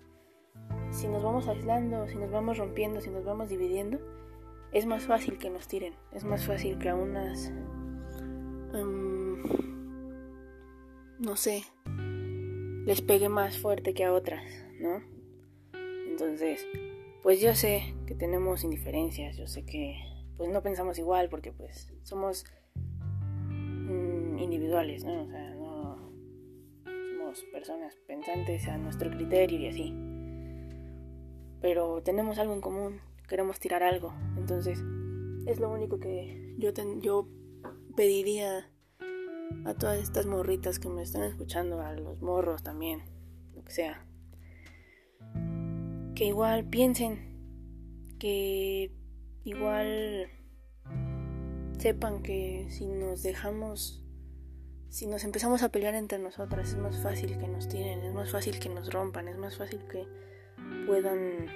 Si 0.91 1.07
nos 1.07 1.23
vamos 1.23 1.47
aislando, 1.47 2.07
si 2.07 2.15
nos 2.15 2.31
vamos 2.31 2.57
rompiendo, 2.57 3.01
si 3.01 3.09
nos 3.09 3.23
vamos 3.25 3.49
dividiendo, 3.49 3.99
es 4.71 4.85
más 4.85 5.03
fácil 5.03 5.37
que 5.37 5.49
nos 5.49 5.67
tiren, 5.67 5.93
es 6.13 6.23
más 6.23 6.45
fácil 6.45 6.77
que 6.77 6.89
a 6.89 6.95
unas, 6.95 7.51
em, 8.73 9.43
no 11.19 11.35
sé, 11.35 11.63
les 12.85 13.01
pegue 13.01 13.29
más 13.29 13.57
fuerte 13.57 13.93
que 13.93 14.05
a 14.05 14.13
otras, 14.13 14.43
¿no? 14.79 15.01
Entonces, 16.07 16.65
pues 17.23 17.39
yo 17.39 17.55
sé 17.55 17.95
que 18.05 18.15
tenemos 18.15 18.63
indiferencias, 18.63 19.37
yo 19.37 19.47
sé 19.47 19.65
que 19.65 19.97
pues 20.37 20.49
no 20.49 20.63
pensamos 20.63 20.97
igual 20.97 21.29
porque 21.29 21.51
pues 21.51 21.93
somos 22.03 22.45
individuales, 24.39 25.03
¿no? 25.03 25.23
O 25.23 25.27
sea, 25.27 25.53
no 25.55 26.11
somos 26.85 27.43
personas 27.51 27.95
pensantes 28.07 28.67
a 28.67 28.77
nuestro 28.77 29.11
criterio 29.11 29.59
y 29.59 29.67
así. 29.67 29.93
Pero 31.61 32.01
tenemos 32.01 32.39
algo 32.39 32.53
en 32.53 32.61
común, 32.61 33.01
queremos 33.27 33.59
tirar 33.59 33.83
algo. 33.83 34.13
Entonces, 34.35 34.83
es 35.45 35.59
lo 35.59 35.71
único 35.71 35.99
que 35.99 36.55
yo, 36.57 36.71
yo 37.01 37.27
pediría 37.95 38.67
a 39.65 39.73
todas 39.75 39.99
estas 39.99 40.25
morritas 40.25 40.79
que 40.79 40.89
me 40.89 41.03
están 41.03 41.23
escuchando, 41.23 41.81
a 41.81 41.93
los 41.93 42.21
morros 42.21 42.63
también, 42.63 43.03
lo 43.53 43.63
que 43.63 43.71
sea. 43.71 44.05
Que 46.21 46.27
igual 46.27 46.65
piensen, 46.65 47.17
que 48.19 48.91
igual 49.43 50.27
sepan 51.79 52.21
que 52.21 52.67
si 52.69 52.85
nos 52.85 53.23
dejamos 53.23 54.05
si 54.89 55.07
nos 55.07 55.23
empezamos 55.23 55.63
a 55.63 55.69
pelear 55.69 55.95
entre 55.95 56.19
nosotras, 56.19 56.69
es 56.69 56.77
más 56.77 57.01
fácil 57.01 57.39
que 57.39 57.47
nos 57.47 57.67
tiren, 57.67 58.01
es 58.01 58.13
más 58.13 58.29
fácil 58.29 58.59
que 58.59 58.69
nos 58.69 58.93
rompan, 58.93 59.29
es 59.29 59.37
más 59.39 59.57
fácil 59.57 59.79
que 59.87 60.05
puedan, 60.85 61.47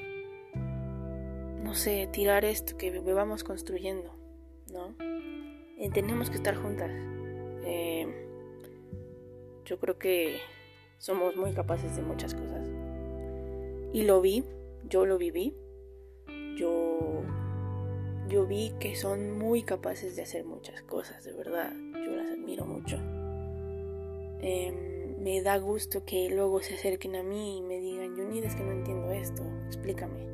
no 1.63 1.75
sé, 1.75 2.09
tirar 2.11 2.43
esto 2.43 2.75
que 2.75 2.89
vamos 3.01 3.43
construyendo, 3.43 4.17
¿no? 4.73 4.95
Eh, 5.77 5.91
tenemos 5.93 6.31
que 6.31 6.37
estar 6.37 6.55
juntas. 6.55 6.89
Eh, 7.65 8.07
yo 9.63 9.79
creo 9.79 9.99
que 9.99 10.39
somos 10.97 11.35
muy 11.35 11.53
capaces 11.53 11.95
de 11.95 12.01
muchas 12.01 12.33
cosas. 12.33 12.64
Y 13.93 14.03
lo 14.03 14.21
vi, 14.21 14.43
yo 14.89 15.05
lo 15.05 15.17
viví, 15.17 15.55
yo, 16.57 17.23
yo 18.27 18.45
vi 18.45 18.73
que 18.79 18.95
son 18.95 19.37
muy 19.37 19.63
capaces 19.63 20.15
de 20.15 20.23
hacer 20.23 20.45
muchas 20.45 20.81
cosas, 20.81 21.23
de 21.23 21.33
verdad, 21.33 21.71
yo 21.93 22.15
las 22.15 22.31
admiro 22.31 22.65
mucho. 22.65 22.97
Em, 24.41 25.17
me 25.21 25.41
da 25.41 25.57
gusto 25.57 26.05
que 26.05 26.29
luego 26.29 26.61
se 26.61 26.75
acerquen 26.75 27.15
a 27.15 27.23
mí 27.23 27.57
y 27.57 27.61
me 27.61 27.79
digan, 27.79 28.15
Yunid, 28.15 28.43
es 28.43 28.55
que 28.55 28.63
no 28.63 28.71
entiendo 28.73 29.11
esto, 29.11 29.43
explícame. 29.65 30.27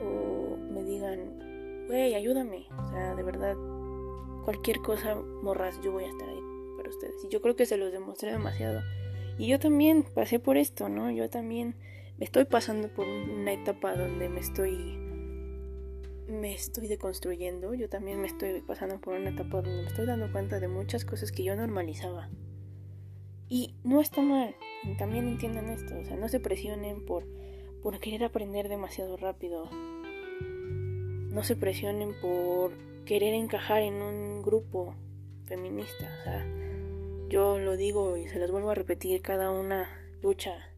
O 0.00 0.56
me 0.56 0.82
digan, 0.84 1.86
güey, 1.86 2.14
ayúdame. 2.14 2.66
O 2.78 2.90
sea, 2.90 3.14
de 3.14 3.22
verdad, 3.22 3.56
cualquier 4.44 4.78
cosa, 4.80 5.16
morras, 5.42 5.78
yo 5.82 5.92
voy 5.92 6.04
a 6.04 6.08
estar 6.08 6.28
ahí 6.28 6.40
para 6.76 6.88
ustedes. 6.88 7.24
Y 7.24 7.28
yo 7.28 7.42
creo 7.42 7.56
que 7.56 7.66
se 7.66 7.76
los 7.76 7.92
demostré 7.92 8.32
demasiado. 8.32 8.80
Y 9.36 9.48
yo 9.48 9.58
también 9.58 10.02
pasé 10.02 10.38
por 10.38 10.56
esto, 10.56 10.88
¿no? 10.88 11.10
Yo 11.10 11.28
también 11.28 11.74
estoy 12.20 12.44
pasando 12.44 12.88
por 12.88 13.08
una 13.08 13.52
etapa 13.52 13.96
donde 13.96 14.28
me 14.28 14.40
estoy 14.40 14.98
me 16.28 16.54
estoy 16.54 16.86
deconstruyendo, 16.86 17.74
yo 17.74 17.88
también 17.88 18.20
me 18.20 18.28
estoy 18.28 18.60
pasando 18.60 19.00
por 19.00 19.14
una 19.14 19.30
etapa 19.30 19.62
donde 19.62 19.82
me 19.82 19.88
estoy 19.88 20.06
dando 20.06 20.30
cuenta 20.30 20.60
de 20.60 20.68
muchas 20.68 21.04
cosas 21.04 21.32
que 21.32 21.42
yo 21.42 21.56
normalizaba. 21.56 22.30
Y 23.48 23.74
no 23.82 24.00
está 24.00 24.22
mal, 24.22 24.54
también 24.96 25.26
entiendan 25.26 25.70
esto, 25.70 25.98
o 25.98 26.04
sea, 26.04 26.16
no 26.16 26.28
se 26.28 26.38
presionen 26.38 27.04
por, 27.04 27.26
por 27.82 27.98
querer 27.98 28.22
aprender 28.22 28.68
demasiado 28.68 29.16
rápido. 29.16 29.68
No 29.72 31.42
se 31.42 31.56
presionen 31.56 32.14
por 32.20 32.72
querer 33.04 33.34
encajar 33.34 33.82
en 33.82 33.94
un 33.94 34.42
grupo 34.42 34.94
feminista, 35.46 36.08
o 36.20 36.22
sea, 36.22 36.46
yo 37.28 37.58
lo 37.58 37.76
digo 37.76 38.16
y 38.16 38.28
se 38.28 38.38
los 38.38 38.52
vuelvo 38.52 38.70
a 38.70 38.76
repetir, 38.76 39.20
cada 39.20 39.50
una 39.50 39.88
lucha 40.22 40.70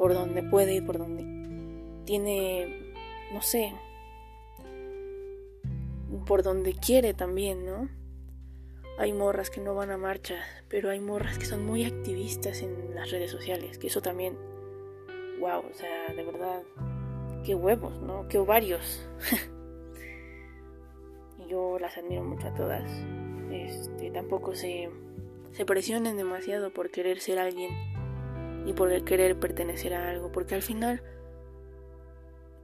por 0.00 0.14
donde 0.14 0.42
puede 0.42 0.76
y 0.76 0.80
por 0.80 0.96
donde 0.96 1.26
tiene, 2.06 2.94
no 3.34 3.42
sé, 3.42 3.74
por 6.24 6.42
donde 6.42 6.72
quiere 6.72 7.12
también, 7.12 7.66
¿no? 7.66 7.86
Hay 8.96 9.12
morras 9.12 9.50
que 9.50 9.60
no 9.60 9.74
van 9.74 9.90
a 9.90 9.98
marchas, 9.98 10.42
pero 10.70 10.88
hay 10.88 11.00
morras 11.00 11.36
que 11.38 11.44
son 11.44 11.66
muy 11.66 11.84
activistas 11.84 12.62
en 12.62 12.94
las 12.94 13.10
redes 13.10 13.30
sociales, 13.30 13.76
que 13.76 13.88
eso 13.88 14.00
también, 14.00 14.38
wow, 15.38 15.64
o 15.70 15.74
sea, 15.74 16.14
de 16.14 16.24
verdad, 16.24 16.62
qué 17.44 17.54
huevos, 17.54 18.00
¿no? 18.00 18.26
Qué 18.26 18.38
ovarios. 18.38 19.06
y 21.38 21.46
yo 21.50 21.78
las 21.78 21.98
admiro 21.98 22.24
mucho 22.24 22.48
a 22.48 22.54
todas. 22.54 22.90
Este, 23.52 24.10
tampoco 24.12 24.54
se, 24.54 24.88
se 25.52 25.66
presionen 25.66 26.16
demasiado 26.16 26.72
por 26.72 26.90
querer 26.90 27.20
ser 27.20 27.38
alguien 27.38 27.89
y 28.66 28.72
por 28.72 29.04
querer 29.04 29.38
pertenecer 29.38 29.94
a 29.94 30.08
algo, 30.10 30.32
porque 30.32 30.54
al 30.54 30.62
final 30.62 31.02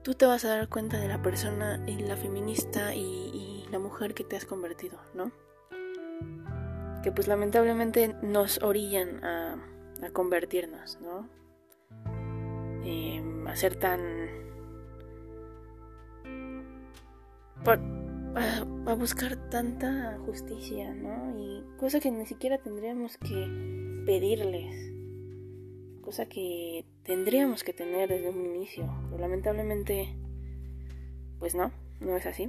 tú 0.02 0.14
te 0.14 0.26
vas 0.26 0.44
a 0.44 0.56
dar 0.56 0.68
cuenta 0.68 0.98
de 0.98 1.08
la 1.08 1.22
persona 1.22 1.82
y 1.86 1.98
la 1.98 2.16
feminista 2.16 2.94
y, 2.94 3.64
la 3.70 3.80
mujer 3.80 4.14
que 4.14 4.22
te 4.22 4.36
has 4.36 4.46
convertido, 4.46 5.00
¿no? 5.12 5.32
que 7.06 7.12
pues 7.12 7.28
lamentablemente 7.28 8.16
nos 8.22 8.60
orillan 8.62 9.24
a, 9.24 9.62
convertirnos, 10.12 10.98
¿no? 11.00 11.28
Em, 12.84 13.46
a 13.46 13.54
ser 13.54 13.76
tan... 13.76 14.00
A, 17.64 18.94
buscar 18.94 19.36
tanta 19.50 20.18
justicia, 20.26 20.94
¿no? 20.94 21.38
Y 21.38 21.64
cosa 21.76 22.00
que 22.00 22.10
ni 22.10 22.26
siquiera 22.26 22.58
tendríamos 22.58 23.18
que 23.18 24.02
pedirles, 24.04 24.92
cosa 26.06 26.26
que 26.26 26.84
tendríamos 27.02 27.64
que 27.64 27.72
tener 27.72 28.08
desde 28.08 28.28
un 28.28 28.46
inicio, 28.46 28.88
pero 29.10 29.20
lamentablemente, 29.20 30.14
pues 31.40 31.56
no, 31.56 31.72
no 31.98 32.16
es 32.16 32.26
así. 32.26 32.48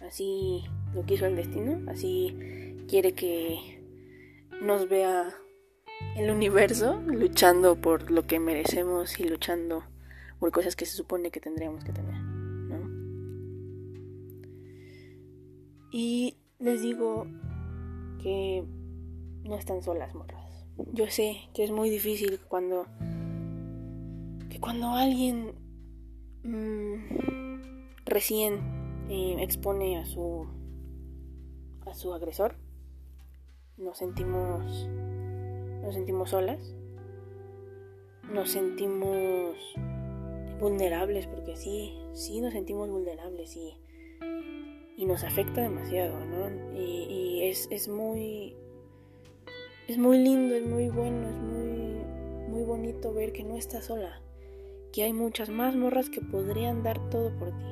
Así 0.00 0.62
lo 0.94 1.06
quiso 1.06 1.24
el 1.24 1.34
destino, 1.34 1.90
así 1.90 2.76
quiere 2.88 3.12
que 3.12 3.82
nos 4.60 4.86
vea 4.86 5.34
el 6.14 6.30
universo 6.30 7.00
luchando 7.06 7.80
por 7.80 8.10
lo 8.10 8.26
que 8.26 8.38
merecemos 8.38 9.18
y 9.18 9.24
luchando 9.24 9.84
por 10.38 10.52
cosas 10.52 10.76
que 10.76 10.84
se 10.84 10.94
supone 10.94 11.30
que 11.30 11.40
tendríamos 11.40 11.84
que 11.84 11.92
tener, 11.94 12.20
¿no? 12.20 12.90
Y 15.90 16.36
les 16.58 16.82
digo 16.82 17.26
que 18.22 18.62
no 19.42 19.56
están 19.56 19.82
solas, 19.82 20.14
morras. 20.14 20.45
Yo 20.92 21.08
sé 21.08 21.48
que 21.54 21.64
es 21.64 21.70
muy 21.70 21.88
difícil 21.88 22.38
cuando 22.48 22.86
que 24.50 24.60
cuando 24.60 24.90
alguien 24.90 25.54
mmm, 26.42 26.96
recién 28.04 28.60
eh, 29.08 29.36
expone 29.40 29.98
a 29.98 30.04
su 30.04 30.46
a 31.86 31.94
su 31.94 32.12
agresor 32.12 32.56
nos 33.78 33.98
sentimos 33.98 34.86
nos 35.82 35.94
sentimos 35.94 36.30
solas 36.30 36.74
nos 38.32 38.50
sentimos 38.50 39.56
vulnerables 40.60 41.26
porque 41.26 41.56
sí 41.56 41.98
sí 42.12 42.40
nos 42.40 42.52
sentimos 42.52 42.90
vulnerables 42.90 43.56
y 43.56 43.74
y 44.98 45.04
nos 45.06 45.24
afecta 45.24 45.62
demasiado 45.62 46.18
no 46.24 46.74
y, 46.74 47.04
y 47.04 47.42
es, 47.44 47.68
es 47.70 47.88
muy 47.88 48.56
es 49.88 49.98
muy 49.98 50.18
lindo 50.18 50.54
es 50.54 50.66
muy 50.66 50.88
bueno 50.88 51.28
es 51.28 51.36
muy 51.36 52.48
muy 52.48 52.64
bonito 52.64 53.12
ver 53.12 53.32
que 53.32 53.44
no 53.44 53.56
estás 53.56 53.86
sola 53.86 54.20
que 54.92 55.02
hay 55.02 55.12
muchas 55.12 55.50
más 55.50 55.76
morras 55.76 56.10
que 56.10 56.20
podrían 56.20 56.82
dar 56.82 57.10
todo 57.10 57.36
por 57.38 57.48
ti 57.50 57.66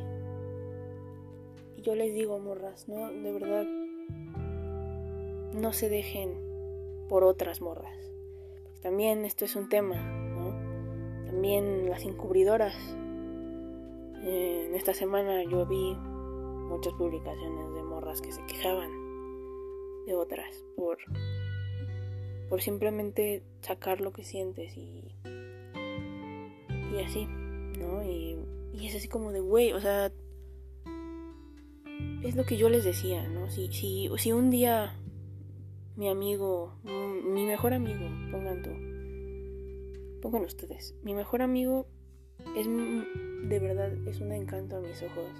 y 1.77 1.83
yo 1.83 1.95
les 1.95 2.15
digo 2.15 2.39
morras 2.39 2.89
no 2.89 3.11
de 3.11 3.33
verdad 3.33 3.67
no 5.55 5.73
se 5.73 5.89
dejen 5.89 6.31
por 7.09 7.25
otras 7.25 7.61
morras. 7.61 7.97
También 8.83 9.25
esto 9.25 9.45
es 9.45 9.57
un 9.57 9.69
tema, 9.69 9.97
¿no? 9.97 10.51
También 11.27 11.89
las 11.89 12.05
encubridoras. 12.05 12.77
En 14.23 14.75
esta 14.75 14.95
semana 14.95 15.45
yo 15.45 15.67
vi 15.67 15.95
muchas 15.95 16.93
publicaciones 16.95 17.75
de 17.75 17.83
morras 17.83 18.21
que 18.21 18.33
se 18.33 18.45
quejaban 18.47 18.91
de 20.07 20.15
otras 20.15 20.65
por, 20.77 20.99
por 22.49 22.63
simplemente 22.63 23.43
sacar 23.61 24.01
lo 24.01 24.13
que 24.13 24.25
sientes 24.25 24.77
y, 24.77 25.15
y 26.93 27.03
así, 27.05 27.27
¿no? 27.27 28.03
Y, 28.03 28.37
y 28.73 28.87
es 28.87 28.95
así 28.95 29.09
como 29.09 29.33
de, 29.33 29.41
güey, 29.41 29.73
o 29.73 29.81
sea, 29.81 30.13
es 32.23 32.37
lo 32.37 32.45
que 32.45 32.57
yo 32.57 32.69
les 32.69 32.85
decía, 32.85 33.29
¿no? 33.29 33.51
Si, 33.51 33.69
si, 33.73 34.09
si 34.17 34.33
un 34.33 34.51
día 34.51 34.99
mi 35.97 36.09
amigo, 36.09 36.75
mi 36.83 37.45
mejor 37.45 37.73
amigo, 37.75 38.09
pongan 38.31 38.63
tú, 38.63 40.21
pongan 40.21 40.43
ustedes, 40.43 40.95
mi 41.03 41.15
mejor 41.15 41.43
amigo 41.43 41.87
es 42.57 42.67
de 42.67 43.59
verdad, 43.59 43.93
es 44.09 44.21
un 44.21 44.33
encanto 44.33 44.77
a 44.77 44.81
mis 44.81 45.03
ojos, 45.03 45.31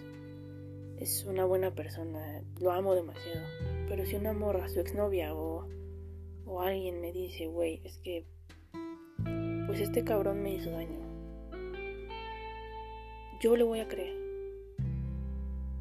es 0.99 1.25
una 1.25 1.45
buena 1.45 1.75
persona, 1.75 2.43
lo 2.61 2.71
amo 2.71 2.95
demasiado, 2.95 3.47
pero 3.89 4.07
si 4.07 4.17
una 4.17 4.33
morra, 4.33 4.69
su 4.69 4.81
exnovia 4.81 5.35
o, 5.35 5.67
o 6.47 6.61
alguien 6.61 7.01
me 7.01 7.13
dice, 7.13 7.47
güey, 7.47 7.81
es 7.85 7.99
que, 7.99 8.25
pues 9.67 9.81
este 9.81 10.05
cabrón 10.05 10.43
me 10.43 10.55
hizo 10.55 10.71
daño, 10.71 10.99
yo 13.41 13.57
le 13.57 13.65
voy 13.65 13.81
a 13.81 13.89
creer. 13.89 14.25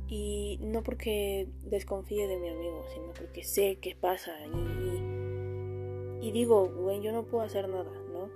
Y 0.07 0.59
no 0.61 0.83
porque 0.83 1.47
desconfíe 1.63 2.27
de 2.27 2.37
mi 2.37 2.49
amigo, 2.49 2.85
sino 2.93 3.13
porque 3.13 3.43
sé 3.43 3.79
qué 3.81 3.95
pasa. 3.99 4.33
Y, 4.45 6.27
y, 6.27 6.31
digo, 6.31 6.69
güey, 6.69 7.01
yo 7.01 7.11
no 7.11 7.23
puedo 7.23 7.43
hacer 7.43 7.67
nada, 7.67 7.91
¿no? 8.11 8.29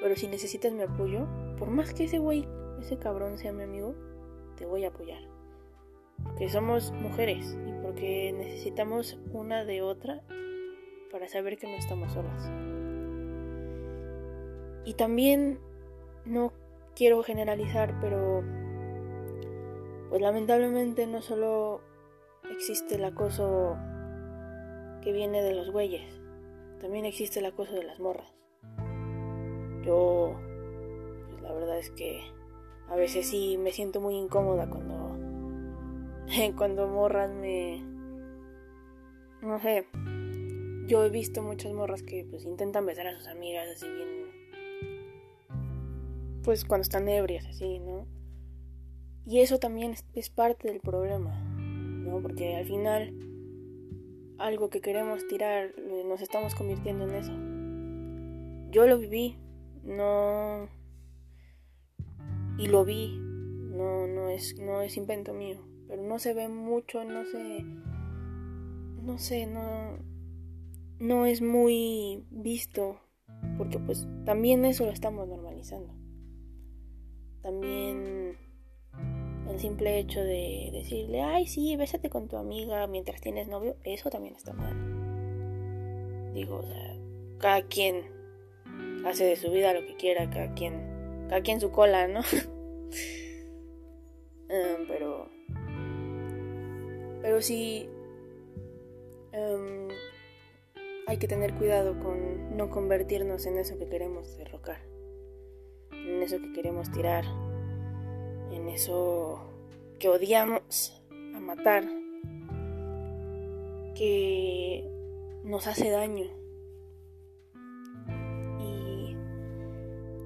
Pero 0.00 0.16
si 0.16 0.28
necesitas 0.28 0.72
mi 0.72 0.82
apoyo, 0.82 1.26
por 1.58 1.68
más 1.68 1.92
que 1.92 2.04
ese 2.04 2.18
güey, 2.18 2.46
ese 2.80 2.96
cabrón 2.96 3.38
sea 3.38 3.52
mi 3.52 3.64
amigo, 3.64 3.94
te 4.56 4.66
voy 4.66 4.84
a 4.84 4.88
apoyar. 4.88 5.20
Porque 6.22 6.48
somos 6.48 6.92
mujeres 6.92 7.56
y 7.66 7.72
porque 7.82 8.32
necesitamos 8.32 9.18
una 9.32 9.64
de 9.64 9.82
otra 9.82 10.22
para 11.10 11.28
saber 11.28 11.58
que 11.58 11.66
no 11.66 11.76
estamos 11.76 12.12
solas. 12.12 12.50
Y 14.84 14.94
también 14.94 15.58
no 16.24 16.52
quiero 16.94 17.22
generalizar, 17.22 17.94
pero 18.00 18.42
pues 20.08 20.22
lamentablemente 20.22 21.06
no 21.06 21.20
solo 21.20 21.80
existe 22.50 22.94
el 22.94 23.04
acoso 23.04 23.76
que 25.02 25.12
viene 25.12 25.42
de 25.42 25.54
los 25.54 25.70
güeyes, 25.70 26.20
también 26.80 27.04
existe 27.04 27.40
el 27.40 27.46
acoso 27.46 27.74
de 27.74 27.84
las 27.84 28.00
morras. 28.00 28.34
Yo, 29.84 30.34
pues 31.28 31.42
la 31.42 31.52
verdad 31.52 31.78
es 31.78 31.90
que 31.90 32.22
a 32.88 32.96
veces 32.96 33.28
sí 33.28 33.58
me 33.58 33.72
siento 33.72 34.00
muy 34.00 34.16
incómoda 34.16 34.68
cuando, 34.68 35.16
cuando 36.56 36.88
morras 36.88 37.30
me, 37.30 37.82
no 39.42 39.58
sé, 39.60 39.86
yo 40.88 41.04
he 41.04 41.10
visto 41.10 41.42
muchas 41.42 41.72
morras 41.72 42.02
que 42.02 42.24
pues 42.24 42.44
intentan 42.44 42.86
besar 42.86 43.06
a 43.06 43.14
sus 43.14 43.28
amigas 43.28 43.68
así 43.68 43.86
bien, 43.86 44.08
pues 46.42 46.64
cuando 46.64 46.82
están 46.82 47.08
ebrias 47.08 47.46
así, 47.46 47.78
¿no? 47.78 48.06
Y 49.26 49.40
eso 49.40 49.58
también 49.58 49.94
es 50.14 50.30
parte 50.30 50.68
del 50.68 50.80
problema, 50.80 51.38
¿no? 51.44 52.22
Porque 52.22 52.56
al 52.56 52.64
final 52.64 53.14
algo 54.38 54.70
que 54.70 54.80
queremos 54.80 55.26
tirar 55.26 55.74
eh, 55.76 56.04
nos 56.06 56.22
estamos 56.22 56.54
convirtiendo 56.54 57.04
en 57.04 57.14
eso. 57.14 57.32
Yo 58.70 58.86
lo 58.86 58.98
viví, 58.98 59.36
no 59.84 60.68
y 62.56 62.66
lo 62.66 62.84
vi, 62.86 63.18
no 63.18 64.06
no 64.06 64.28
es 64.30 64.58
no 64.58 64.80
es 64.80 64.96
invento 64.96 65.34
mío, 65.34 65.60
pero 65.86 66.02
no 66.02 66.18
se 66.18 66.32
ve 66.32 66.48
mucho, 66.48 67.04
no 67.04 67.26
se 67.26 67.62
no 69.02 69.18
sé, 69.18 69.46
no 69.46 69.98
no 70.98 71.26
es 71.26 71.40
muy 71.40 72.24
visto 72.30 73.00
porque 73.56 73.78
pues 73.78 74.06
también 74.24 74.64
eso 74.64 74.84
lo 74.84 74.92
estamos 74.92 75.28
normalizando. 75.28 75.94
También 77.42 78.36
el 79.48 79.60
simple 79.60 79.98
hecho 79.98 80.20
de 80.20 80.70
decirle, 80.72 81.22
ay, 81.22 81.46
sí, 81.46 81.76
bésate 81.76 82.10
con 82.10 82.28
tu 82.28 82.36
amiga 82.36 82.86
mientras 82.86 83.20
tienes 83.20 83.48
novio, 83.48 83.76
eso 83.84 84.10
también 84.10 84.34
está 84.36 84.52
mal. 84.52 84.74
Digo, 86.34 86.56
o 86.56 86.62
sea, 86.62 86.96
cada 87.38 87.62
quien 87.62 88.04
hace 89.04 89.24
de 89.24 89.36
su 89.36 89.50
vida 89.50 89.72
lo 89.72 89.84
que 89.86 89.96
quiera, 89.96 90.28
cada 90.30 90.52
quien, 90.54 91.26
cada 91.28 91.42
quien 91.42 91.60
su 91.60 91.70
cola, 91.70 92.06
¿no? 92.08 92.20
um, 94.50 94.86
pero, 94.88 95.28
pero 97.22 97.42
sí, 97.42 97.88
um, 99.32 99.88
hay 101.08 101.16
que 101.16 101.26
tener 101.26 101.54
cuidado 101.54 101.98
con 101.98 102.56
no 102.56 102.70
convertirnos 102.70 103.46
en 103.46 103.58
eso 103.58 103.76
que 103.78 103.88
queremos 103.88 104.36
derrocar, 104.36 104.78
en 105.90 106.22
eso 106.22 106.38
que 106.38 106.52
queremos 106.52 106.92
tirar 106.92 107.24
en 108.52 108.68
eso 108.68 109.40
que 109.98 110.08
odiamos 110.08 111.02
a 111.34 111.40
matar, 111.40 111.84
que 113.94 114.84
nos 115.44 115.66
hace 115.66 115.90
daño. 115.90 116.26
Y, 118.60 119.16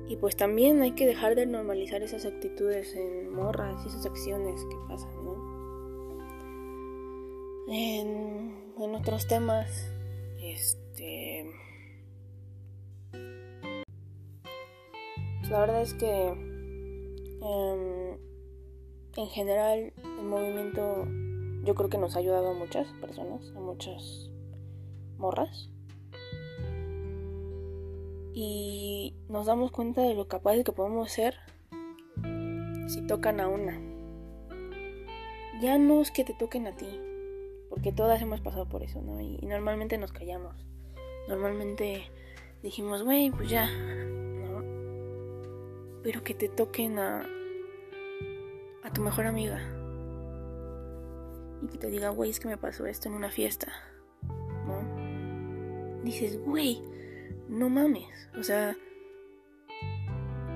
y 0.09 0.17
pues 0.17 0.37
también 0.37 0.83
hay 0.83 0.93
que 0.93 1.07
dejar 1.07 1.35
de 1.35 1.47
normalizar 1.47 2.03
esas 2.03 2.27
actitudes 2.27 2.95
en 2.95 3.35
morras 3.35 3.85
y 3.85 3.89
esas 3.89 4.07
acciones 4.07 4.61
que 4.65 4.77
pasan, 4.89 5.25
¿no? 5.25 5.53
En, 7.69 8.75
en 8.79 8.95
otros 8.95 9.27
temas, 9.27 9.91
este... 10.43 11.51
Pues 15.41 15.51
la 15.51 15.61
verdad 15.61 15.83
es 15.83 15.95
que 15.95 16.29
em, 16.29 18.19
en 19.17 19.29
general 19.29 19.93
el 20.19 20.25
movimiento 20.25 21.07
yo 21.65 21.75
creo 21.75 21.89
que 21.89 21.99
nos 21.99 22.17
ha 22.17 22.21
ayudado 22.21 22.51
a 22.51 22.55
muchas 22.55 22.89
personas, 23.01 23.53
a 23.57 23.61
muchas 23.61 24.31
morras. 25.17 25.71
Y 28.35 29.15
nos 29.29 29.47
damos 29.47 29.71
cuenta 29.71 30.03
de 30.03 30.15
lo 30.15 30.27
capaces 30.27 30.65
que 30.65 30.73
podemos 30.73 31.11
ser 31.13 31.37
si 32.89 33.07
tocan 33.07 33.41
a 33.41 33.49
una. 33.49 33.81
Ya 35.61 35.79
no 35.79 36.01
es 36.01 36.11
que 36.11 36.25
te 36.25 36.35
toquen 36.35 36.67
a 36.67 36.77
ti, 36.77 36.89
porque 37.73 37.91
todas 37.91 38.21
hemos 38.21 38.43
pasado 38.43 38.69
por 38.69 38.83
eso, 38.83 39.01
¿no? 39.01 39.19
Y, 39.19 39.39
normalmente 39.47 39.97
nos 39.97 40.13
callamos. 40.13 40.55
Normalmente 41.27 42.05
dijimos, 42.63 43.03
güey, 43.03 43.31
pues 43.31 43.49
ya, 43.49 43.67
¿no? 43.67 44.63
Pero 46.03 46.23
que 46.23 46.35
te 46.35 46.51
toquen 46.51 46.99
a, 46.99 47.27
a 48.83 48.93
tu 48.93 49.01
mejor 49.01 49.25
amiga 49.25 49.59
y 51.63 51.69
que 51.69 51.79
te 51.79 51.89
diga, 51.89 52.11
güey, 52.11 52.29
es 52.29 52.41
que 52.41 52.49
me 52.49 52.59
pasó 52.59 52.85
esto 52.85 53.09
en 53.09 53.15
una 53.15 53.31
fiesta, 53.31 53.73
¿no? 54.67 56.05
dices, 56.05 56.39
güey, 56.45 56.83
no 57.49 57.71
mames, 57.71 58.29
o 58.39 58.43
sea, 58.43 58.77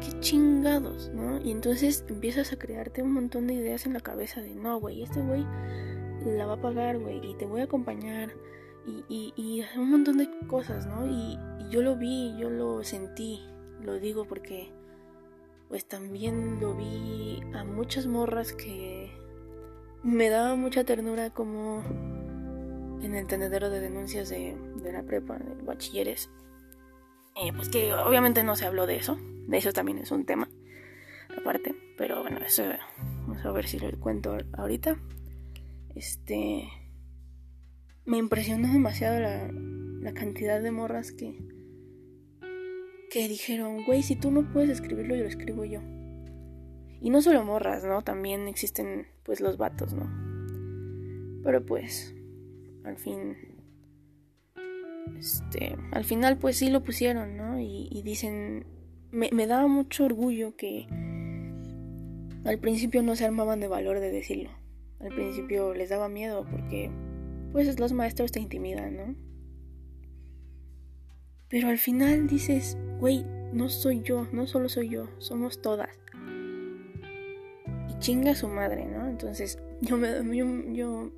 qué 0.03 0.21
chingados, 0.21 1.09
¿no? 1.15 1.41
Y 1.41 1.51
entonces 1.51 2.05
empiezas 2.09 2.53
a 2.53 2.59
crearte 2.59 3.03
un 3.03 3.13
montón 3.13 3.47
de 3.47 3.55
ideas 3.55 3.87
en 3.87 3.95
la 3.95 4.01
cabeza 4.01 4.43
de, 4.43 4.55
no, 4.55 4.79
güey, 4.79 5.03
este 5.03 5.23
güey 5.23 5.47
la 6.33 6.47
va 6.47 6.55
a 6.55 6.61
pagar, 6.61 6.99
güey, 6.99 7.21
y 7.25 7.35
te 7.35 7.47
voy 7.47 7.61
a 7.61 7.65
acompañar, 7.65 8.33
y, 8.87 9.33
y, 9.37 9.65
un 9.79 9.91
montón 9.91 10.19
de 10.19 10.29
cosas, 10.47 10.87
¿no? 10.87 11.07
Y, 11.07 11.39
y 11.61 11.71
yo 11.71 11.83
lo 11.83 11.97
vi, 11.97 12.37
yo 12.39 12.51
lo 12.51 12.85
sentí, 12.85 13.45
lo 13.83 13.99
digo 13.99 14.27
porque 14.27 14.73
pues 15.69 15.87
también 15.87 16.61
lo 16.61 16.75
vi 16.75 17.41
a 17.53 17.65
muchas 17.65 18.07
morras 18.07 18.53
que 18.53 19.11
me 20.05 20.29
daba 20.31 20.55
mucha 20.55 20.85
ternura 20.85 21.31
como 21.31 21.83
en 23.03 23.15
el 23.15 23.27
tendedero 23.27 23.71
de 23.71 23.81
denuncias 23.81 24.29
de, 24.29 24.57
la 24.85 25.03
prepa, 25.03 25.37
de 25.39 25.63
bachilleres. 25.63 26.31
Eh, 27.35 27.53
pues 27.55 27.69
que 27.69 27.93
obviamente 27.93 28.45
no 28.45 28.57
se 28.57 28.67
habló 28.67 28.87
de 28.87 28.97
eso, 28.97 29.19
de 29.47 29.59
eso 29.59 29.73
también 29.73 29.99
es 29.99 30.11
un 30.11 30.25
tema 30.25 30.49
aparte, 31.37 31.75
pero 31.99 32.23
bueno, 32.23 32.39
eso 32.39 32.63
vamos 33.27 33.45
a 33.45 33.53
ver 33.53 33.67
si 33.67 33.79
lo 33.79 33.91
cuento 33.99 34.37
ahorita. 34.55 34.97
Este 35.97 36.69
me 38.05 38.19
impresionó 38.19 38.73
demasiado 38.73 39.19
la, 39.19 39.51
la 39.51 40.15
cantidad 40.15 40.63
de 40.63 40.71
morras 40.71 41.11
que 41.11 41.37
que 43.11 43.29
dijeron, 43.29 43.85
güey, 43.85 44.03
si 44.03 44.17
tú 44.17 44.31
no 44.31 44.53
puedes 44.53 44.71
escribirlo, 44.71 45.17
yo 45.17 45.23
lo 45.23 45.29
escribo 45.29 45.65
yo. 45.65 45.81
Y 47.01 47.11
no 47.11 47.23
solo 47.23 47.45
morras, 47.45 47.85
¿no? 47.85 48.03
También 48.03 48.49
existen, 48.49 49.07
pues, 49.23 49.41
los 49.41 49.57
vatos, 49.57 49.95
¿no? 49.95 50.11
Pero 51.43 51.65
pues, 51.65 52.15
al 52.85 52.97
fin, 52.97 53.37
este, 55.19 55.77
al 55.93 56.05
final, 56.05 56.39
pues 56.39 56.57
sí 56.57 56.71
lo 56.71 56.83
pusieron, 56.83 57.37
¿no? 57.37 57.61
Y, 57.61 58.03
dicen, 58.03 58.67
me, 59.13 59.31
me 59.33 59.47
daba 59.47 59.69
mucho 59.69 60.05
orgullo 60.05 60.57
que 60.57 60.87
al 62.45 62.59
principio 62.59 63.03
no 63.03 63.15
se 63.15 63.25
armaban 63.25 63.61
de 63.61 63.69
valor 63.69 64.01
de 64.01 64.11
decirlo. 64.11 64.51
Al 65.01 65.09
principio 65.15 65.75
les 65.75 65.91
daba 65.91 66.09
miedo 66.09 66.47
porque, 66.51 66.91
pues, 67.53 67.79
los 67.79 67.93
maestros 67.93 68.33
te 68.33 68.41
intimidan, 68.41 68.97
¿no? 68.97 69.27
Pero 71.49 71.69
al 71.69 71.79
final 71.79 72.27
dices, 72.27 72.77
güey, 72.99 73.25
no 73.53 73.69
soy 73.69 74.03
yo, 74.03 74.27
no 74.33 74.47
solo 74.47 74.69
soy 74.69 74.89
yo, 74.89 75.09
somos 75.19 75.63
todas. 75.63 75.91
Y 77.89 77.99
chinga 77.99 78.35
su 78.35 78.49
madre, 78.49 78.87
¿no? 78.87 79.09
Entonces 79.09 79.59
yo 79.81 79.97
me, 79.97 80.09
yo, 80.75 81.11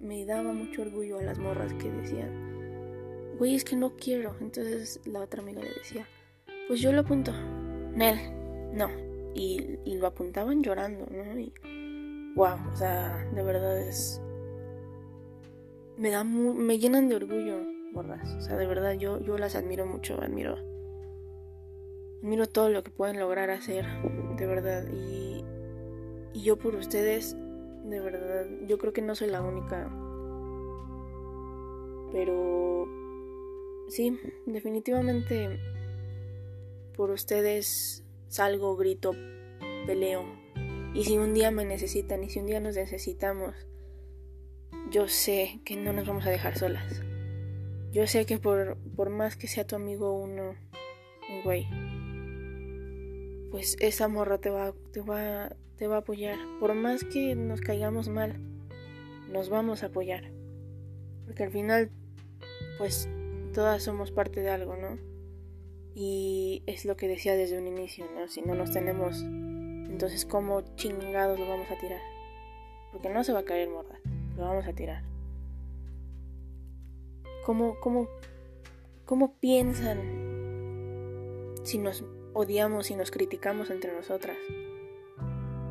me 0.00 0.24
daba 0.24 0.52
mucho 0.52 0.82
orgullo 0.82 1.18
a 1.18 1.22
las 1.22 1.38
morras 1.38 1.72
que 1.74 1.90
decían, 1.90 3.36
güey, 3.38 3.54
es 3.54 3.64
que 3.64 3.76
no 3.76 3.96
quiero. 3.96 4.34
Entonces 4.40 5.00
la 5.04 5.20
otra 5.20 5.42
amiga 5.42 5.62
le 5.62 5.72
decía, 5.72 6.06
pues 6.66 6.80
yo 6.80 6.92
lo 6.92 7.02
apunto. 7.02 7.32
Nel, 7.94 8.18
no. 8.74 8.90
Y, 9.34 9.78
y 9.84 9.98
lo 9.98 10.08
apuntaban 10.08 10.62
llorando, 10.62 11.06
¿no? 11.06 11.38
Y 11.38 11.52
wow, 12.34 12.56
o 12.72 12.76
sea, 12.76 13.28
de 13.34 13.42
verdad 13.42 13.78
es... 13.78 14.20
Me, 15.96 16.10
da 16.10 16.24
me 16.24 16.78
llenan 16.78 17.08
de 17.08 17.16
orgullo 17.16 17.58
morras. 17.92 18.34
O 18.36 18.40
sea, 18.40 18.56
de 18.56 18.66
verdad 18.66 18.92
yo, 18.94 19.20
yo 19.20 19.36
las 19.38 19.54
admiro 19.54 19.86
mucho, 19.86 20.20
admiro 20.20 20.56
Admiro 22.22 22.46
todo 22.48 22.68
lo 22.68 22.82
que 22.82 22.90
pueden 22.90 23.18
lograr 23.18 23.48
hacer, 23.48 23.86
de 24.36 24.46
verdad. 24.46 24.84
Y, 24.92 25.42
y 26.34 26.42
yo 26.42 26.58
por 26.58 26.74
ustedes, 26.74 27.34
de 27.84 27.98
verdad, 27.98 28.46
yo 28.66 28.76
creo 28.76 28.92
que 28.92 29.00
no 29.00 29.14
soy 29.14 29.30
la 29.30 29.40
única. 29.40 29.90
Pero 32.12 32.86
sí, 33.88 34.18
definitivamente 34.44 35.58
por 36.94 37.10
ustedes 37.10 38.04
salgo, 38.28 38.76
grito, 38.76 39.12
peleo. 39.86 40.24
Y 40.94 41.04
si 41.04 41.18
un 41.18 41.34
día 41.34 41.50
me 41.50 41.64
necesitan 41.64 42.24
y 42.24 42.30
si 42.30 42.40
un 42.40 42.46
día 42.46 42.60
nos 42.60 42.76
necesitamos, 42.76 43.54
yo 44.90 45.08
sé 45.08 45.60
que 45.64 45.76
no 45.76 45.92
nos 45.92 46.06
vamos 46.06 46.26
a 46.26 46.30
dejar 46.30 46.58
solas. 46.58 47.02
Yo 47.92 48.06
sé 48.06 48.26
que 48.26 48.38
por, 48.38 48.76
por 48.96 49.10
más 49.10 49.36
que 49.36 49.48
sea 49.48 49.66
tu 49.66 49.76
amigo 49.76 50.12
uno, 50.12 50.54
un 51.28 51.42
güey, 51.42 51.66
pues 53.50 53.76
esa 53.80 54.08
morra 54.08 54.38
te 54.38 54.50
va, 54.50 54.72
te 54.92 55.00
va, 55.00 55.50
te 55.76 55.86
va 55.86 55.96
a 55.96 55.98
apoyar. 56.00 56.38
Por 56.58 56.74
más 56.74 57.04
que 57.04 57.34
nos 57.34 57.60
caigamos 57.60 58.08
mal, 58.08 58.40
nos 59.30 59.48
vamos 59.48 59.82
a 59.82 59.86
apoyar. 59.86 60.32
Porque 61.24 61.44
al 61.44 61.50
final, 61.50 61.90
pues 62.78 63.08
todas 63.54 63.82
somos 63.82 64.10
parte 64.12 64.40
de 64.40 64.50
algo, 64.50 64.76
¿no? 64.76 64.98
Y 65.94 66.62
es 66.66 66.84
lo 66.84 66.96
que 66.96 67.08
decía 67.08 67.36
desde 67.36 67.58
un 67.58 67.66
inicio, 67.66 68.06
¿no? 68.14 68.28
Si 68.28 68.42
no 68.42 68.54
nos 68.54 68.72
tenemos, 68.72 69.24
entonces 70.00 70.24
¿cómo 70.24 70.62
chingados 70.76 71.38
lo 71.38 71.46
vamos 71.46 71.70
a 71.70 71.76
tirar? 71.76 72.00
Porque 72.90 73.10
no 73.10 73.22
se 73.22 73.34
va 73.34 73.40
a 73.40 73.44
caer 73.44 73.68
morra, 73.68 74.00
lo 74.34 74.44
vamos 74.44 74.66
a 74.66 74.72
tirar. 74.72 75.02
¿Cómo, 77.44 77.78
cómo, 77.80 78.08
cómo 79.04 79.34
piensan 79.34 79.98
si 81.64 81.76
nos 81.76 82.02
odiamos 82.32 82.90
y 82.90 82.96
nos 82.96 83.10
criticamos 83.10 83.68
entre 83.68 83.92
nosotras, 83.92 84.38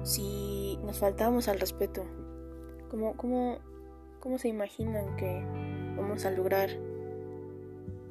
si 0.04 0.78
nos 0.84 1.00
faltamos 1.00 1.48
al 1.48 1.60
respeto, 1.60 2.06
¿cómo, 2.92 3.18
cómo, 3.18 3.58
cómo 4.20 4.38
se 4.38 4.48
imaginan 4.48 5.16
que 5.16 5.44
vamos 5.98 6.24
a 6.26 6.30
lograr 6.30 6.70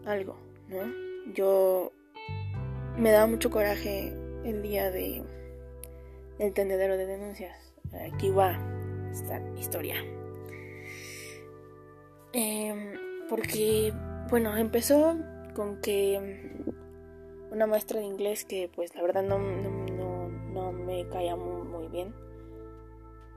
algo? 0.04 0.37
¿no? 0.66 0.81
Yo 1.33 1.92
me 2.96 3.12
daba 3.12 3.28
mucho 3.28 3.52
coraje 3.52 4.12
el 4.44 4.62
día 4.62 4.90
de 4.90 5.22
el 6.38 6.53
tendedero 6.53 6.96
de 6.96 7.07
denuncias. 7.07 7.74
Aquí 8.12 8.31
va 8.31 8.59
esta 9.11 9.40
historia. 9.59 9.96
Em, 12.33 13.27
porque, 13.29 13.92
bueno, 14.31 14.57
empezó 14.57 15.16
con 15.55 15.81
que 15.81 16.62
una 17.51 17.66
maestra 17.66 18.01
de 18.01 18.07
inglés 18.07 18.44
que 18.44 18.70
pues 18.74 18.94
la 18.94 19.03
verdad 19.03 19.22
no, 19.22 19.38
no, 19.38 20.72
me 20.72 21.09
caía 21.09 21.37
muy, 21.37 21.88
bien. 21.88 22.14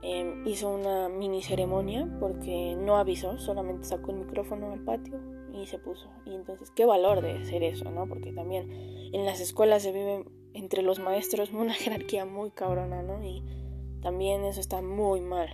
Em, 0.02 0.46
hizo 0.46 0.68
una 0.68 1.08
mini 1.08 1.42
ceremonia 1.42 2.08
porque 2.20 2.74
no 2.76 2.96
avisó, 2.96 3.38
solamente 3.38 3.84
sacó 3.84 4.10
el 4.10 4.18
micrófono 4.18 4.72
al 4.72 4.80
patio 4.80 5.18
y 5.52 5.66
se 5.66 5.78
puso. 5.78 6.10
Y 6.26 6.34
entonces, 6.34 6.70
qué 6.70 6.84
valor 6.84 7.22
de 7.22 7.38
hacer 7.38 7.62
eso, 7.62 7.90
¿no? 7.90 8.06
Porque 8.06 8.32
también 8.32 8.70
en 9.12 9.24
las 9.24 9.40
escuelas 9.40 9.82
se 9.82 9.92
vive 9.92 10.24
entre 10.54 10.82
los 10.82 10.98
maestros 10.98 11.50
una 11.52 11.74
jerarquía 11.74 12.24
muy 12.24 12.50
cabrona, 12.50 13.02
¿no? 13.02 13.22
Y 13.24 13.42
también 14.00 14.44
eso 14.44 14.60
está 14.60 14.82
muy 14.82 15.20
mal. 15.20 15.48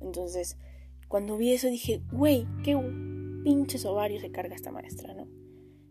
Entonces, 0.00 0.56
cuando 1.08 1.36
vi 1.36 1.52
eso 1.52 1.68
dije, 1.68 2.02
güey, 2.12 2.46
qué 2.62 2.76
pinches 3.44 3.84
ovarios 3.86 4.22
se 4.22 4.30
carga 4.30 4.54
esta 4.54 4.70
maestra, 4.70 5.14
¿no? 5.14 5.26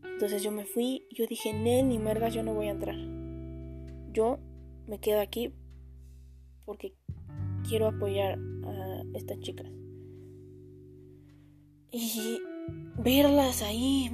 Entonces 0.03 0.41
yo 0.41 0.51
me 0.51 0.65
fui, 0.65 1.07
yo 1.11 1.27
dije, 1.27 1.53
Nel, 1.53 1.89
ni 1.89 1.99
mergas, 1.99 2.33
yo 2.33 2.43
no 2.43 2.53
voy 2.53 2.67
a 2.67 2.71
entrar. 2.71 2.95
Yo 4.11 4.39
me 4.87 4.99
quedo 4.99 5.19
aquí 5.19 5.53
porque 6.65 6.95
quiero 7.67 7.87
apoyar 7.87 8.39
a 8.65 9.03
estas 9.13 9.39
chicas. 9.39 9.67
Y 11.91 12.39
verlas 12.97 13.61
ahí 13.61 14.09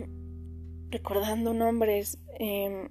recordando 0.90 1.54
nombres 1.54 2.20
em, 2.38 2.90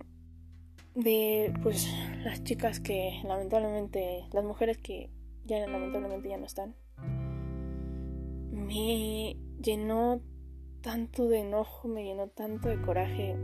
de 0.94 1.52
pues 1.62 1.88
las 2.24 2.44
chicas 2.44 2.80
que 2.80 3.20
lamentablemente, 3.24 4.24
las 4.32 4.44
mujeres 4.44 4.78
que 4.78 5.10
ya 5.44 5.58
lamentablemente 5.66 6.28
ya 6.28 6.36
no 6.36 6.46
están, 6.46 6.74
me 8.50 9.36
llenó 9.60 10.20
tanto 10.82 11.28
de 11.28 11.40
enojo, 11.40 11.88
me 11.88 12.04
llenó 12.04 12.28
tanto 12.28 12.68
de 12.68 12.80
coraje 12.80 13.36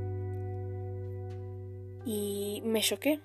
y 2.05 2.63
me 2.65 2.81
choqué. 2.81 3.21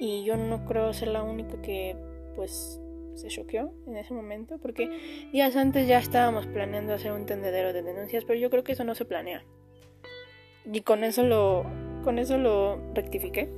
Y 0.00 0.24
yo 0.24 0.36
no 0.36 0.64
creo 0.64 0.92
ser 0.92 1.08
la 1.08 1.22
única 1.22 1.60
que 1.62 1.96
pues 2.34 2.80
se 3.14 3.28
choqueó 3.28 3.72
en 3.86 3.96
ese 3.96 4.14
momento, 4.14 4.58
porque 4.58 5.28
días 5.32 5.54
antes 5.56 5.86
ya 5.86 5.98
estábamos 5.98 6.46
planeando 6.46 6.94
hacer 6.94 7.12
un 7.12 7.26
tendedero 7.26 7.72
de 7.72 7.82
denuncias, 7.82 8.24
pero 8.24 8.38
yo 8.38 8.50
creo 8.50 8.64
que 8.64 8.72
eso 8.72 8.84
no 8.84 8.94
se 8.94 9.04
planea. 9.04 9.44
Y 10.64 10.80
con 10.80 11.04
eso 11.04 11.22
lo 11.24 11.64
con 12.02 12.18
eso 12.18 12.38
lo 12.38 12.78
rectifiqué. 12.94 13.48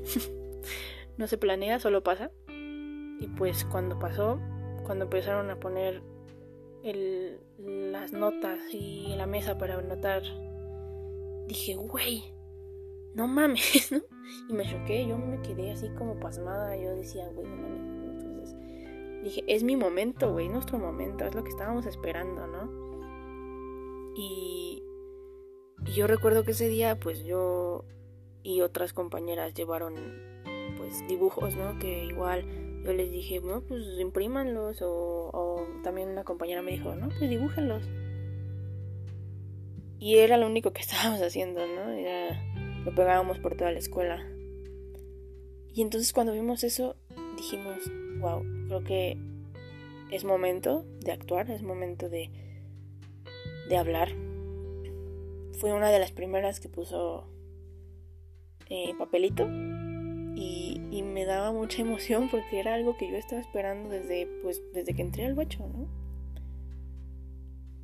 no 1.17 1.27
se 1.27 1.39
planea, 1.39 1.79
solo 1.81 2.03
pasa. 2.03 2.31
Y 2.49 3.29
pues 3.37 3.65
cuando 3.65 3.99
pasó, 3.99 4.41
cuando 4.85 5.05
empezaron 5.05 5.51
a 5.51 5.59
poner 5.59 6.03
el, 6.83 7.41
las 7.59 8.13
notas 8.13 8.61
y 8.73 9.15
la 9.17 9.27
mesa 9.27 9.57
para 9.57 9.79
anotar, 9.79 10.23
dije, 11.47 11.75
güey, 11.77 12.25
no 13.15 13.27
mames, 13.27 13.91
¿no? 13.93 14.01
Y 14.49 14.53
me 14.53 14.65
choqué, 14.65 15.07
yo 15.07 15.17
me 15.17 15.41
quedé 15.43 15.73
así 15.73 15.89
como 15.91 16.19
pasmada, 16.19 16.77
yo 16.77 16.95
decía, 16.95 17.29
güey, 17.29 17.47
no 17.47 17.57
mames. 17.57 18.23
Entonces 18.25 18.57
dije, 19.23 19.45
es 19.47 19.63
mi 19.63 19.77
momento, 19.77 20.33
güey, 20.33 20.49
nuestro 20.49 20.79
momento, 20.79 21.25
es 21.25 21.35
lo 21.35 21.45
que 21.45 21.51
estábamos 21.51 21.87
esperando, 21.87 22.47
¿no? 22.47 22.85
Y, 24.17 24.83
Y 25.87 25.93
yo 25.93 26.07
recuerdo 26.07 26.45
que 26.45 26.53
ese 26.53 26.69
día, 26.69 26.99
pues 26.99 27.25
yo 27.25 27.85
y 28.45 28.61
otras 28.61 28.93
compañeras 28.93 29.55
llevaron, 29.55 29.95
pues, 30.77 31.05
dibujos, 31.09 31.57
¿no? 31.57 31.77
Que 31.81 32.05
igual 32.05 32.45
yo 32.85 32.93
les 32.93 33.11
dije, 33.11 33.41
no, 33.41 33.63
pues 33.63 33.83
imprímanlos. 33.99 34.83
O, 34.83 35.31
o 35.33 35.67
también 35.83 36.11
una 36.11 36.23
compañera 36.23 36.63
me 36.63 36.73
dijo, 36.73 36.95
no, 36.95 37.09
pues 37.09 37.29
dibújenlos. 37.29 37.83
Y 39.99 40.19
era 40.19 40.37
lo 40.37 40.47
único 40.47 40.73
que 40.73 40.83
estábamos 40.83 41.21
haciendo, 41.23 41.67
¿no? 41.67 41.91
Era, 41.91 42.39
lo 42.85 42.95
pegábamos 42.95 43.39
por 43.39 43.57
toda 43.57 43.73
la 43.73 43.79
escuela. 43.79 44.25
Y 45.73 45.83
entonces 45.83 46.13
cuando 46.13 46.33
vimos 46.33 46.63
eso, 46.63 46.95
dijimos, 47.37 47.79
wow, 48.21 48.45
creo 48.69 48.85
que 48.85 49.19
es 50.11 50.25
momento 50.25 50.85
de 51.01 51.11
actuar, 51.11 51.51
es 51.51 51.63
momento 51.63 52.09
de, 52.09 52.31
de 53.69 53.77
hablar. 53.77 54.11
Fue 55.59 55.73
una 55.73 55.91
de 55.91 55.99
las 55.99 56.13
primeras 56.13 56.61
que 56.61 56.69
puso 56.69 57.27
eh, 58.71 58.95
papelito 58.99 59.47
y, 60.37 61.03
me 61.03 61.27
daba 61.27 61.53
mucha 61.53 61.81
emoción 61.81 62.29
porque 62.29 62.59
era 62.59 62.75
algo 62.75 62.97
que 62.97 63.09
yo 63.09 63.17
estaba 63.17 63.41
esperando 63.41 63.89
desde, 63.89 64.27
pues, 64.43 64.61
desde 64.73 64.95
que 64.95 65.03
entré 65.03 65.25
al 65.27 65.35
bacho, 65.35 65.65
¿no? 65.65 65.87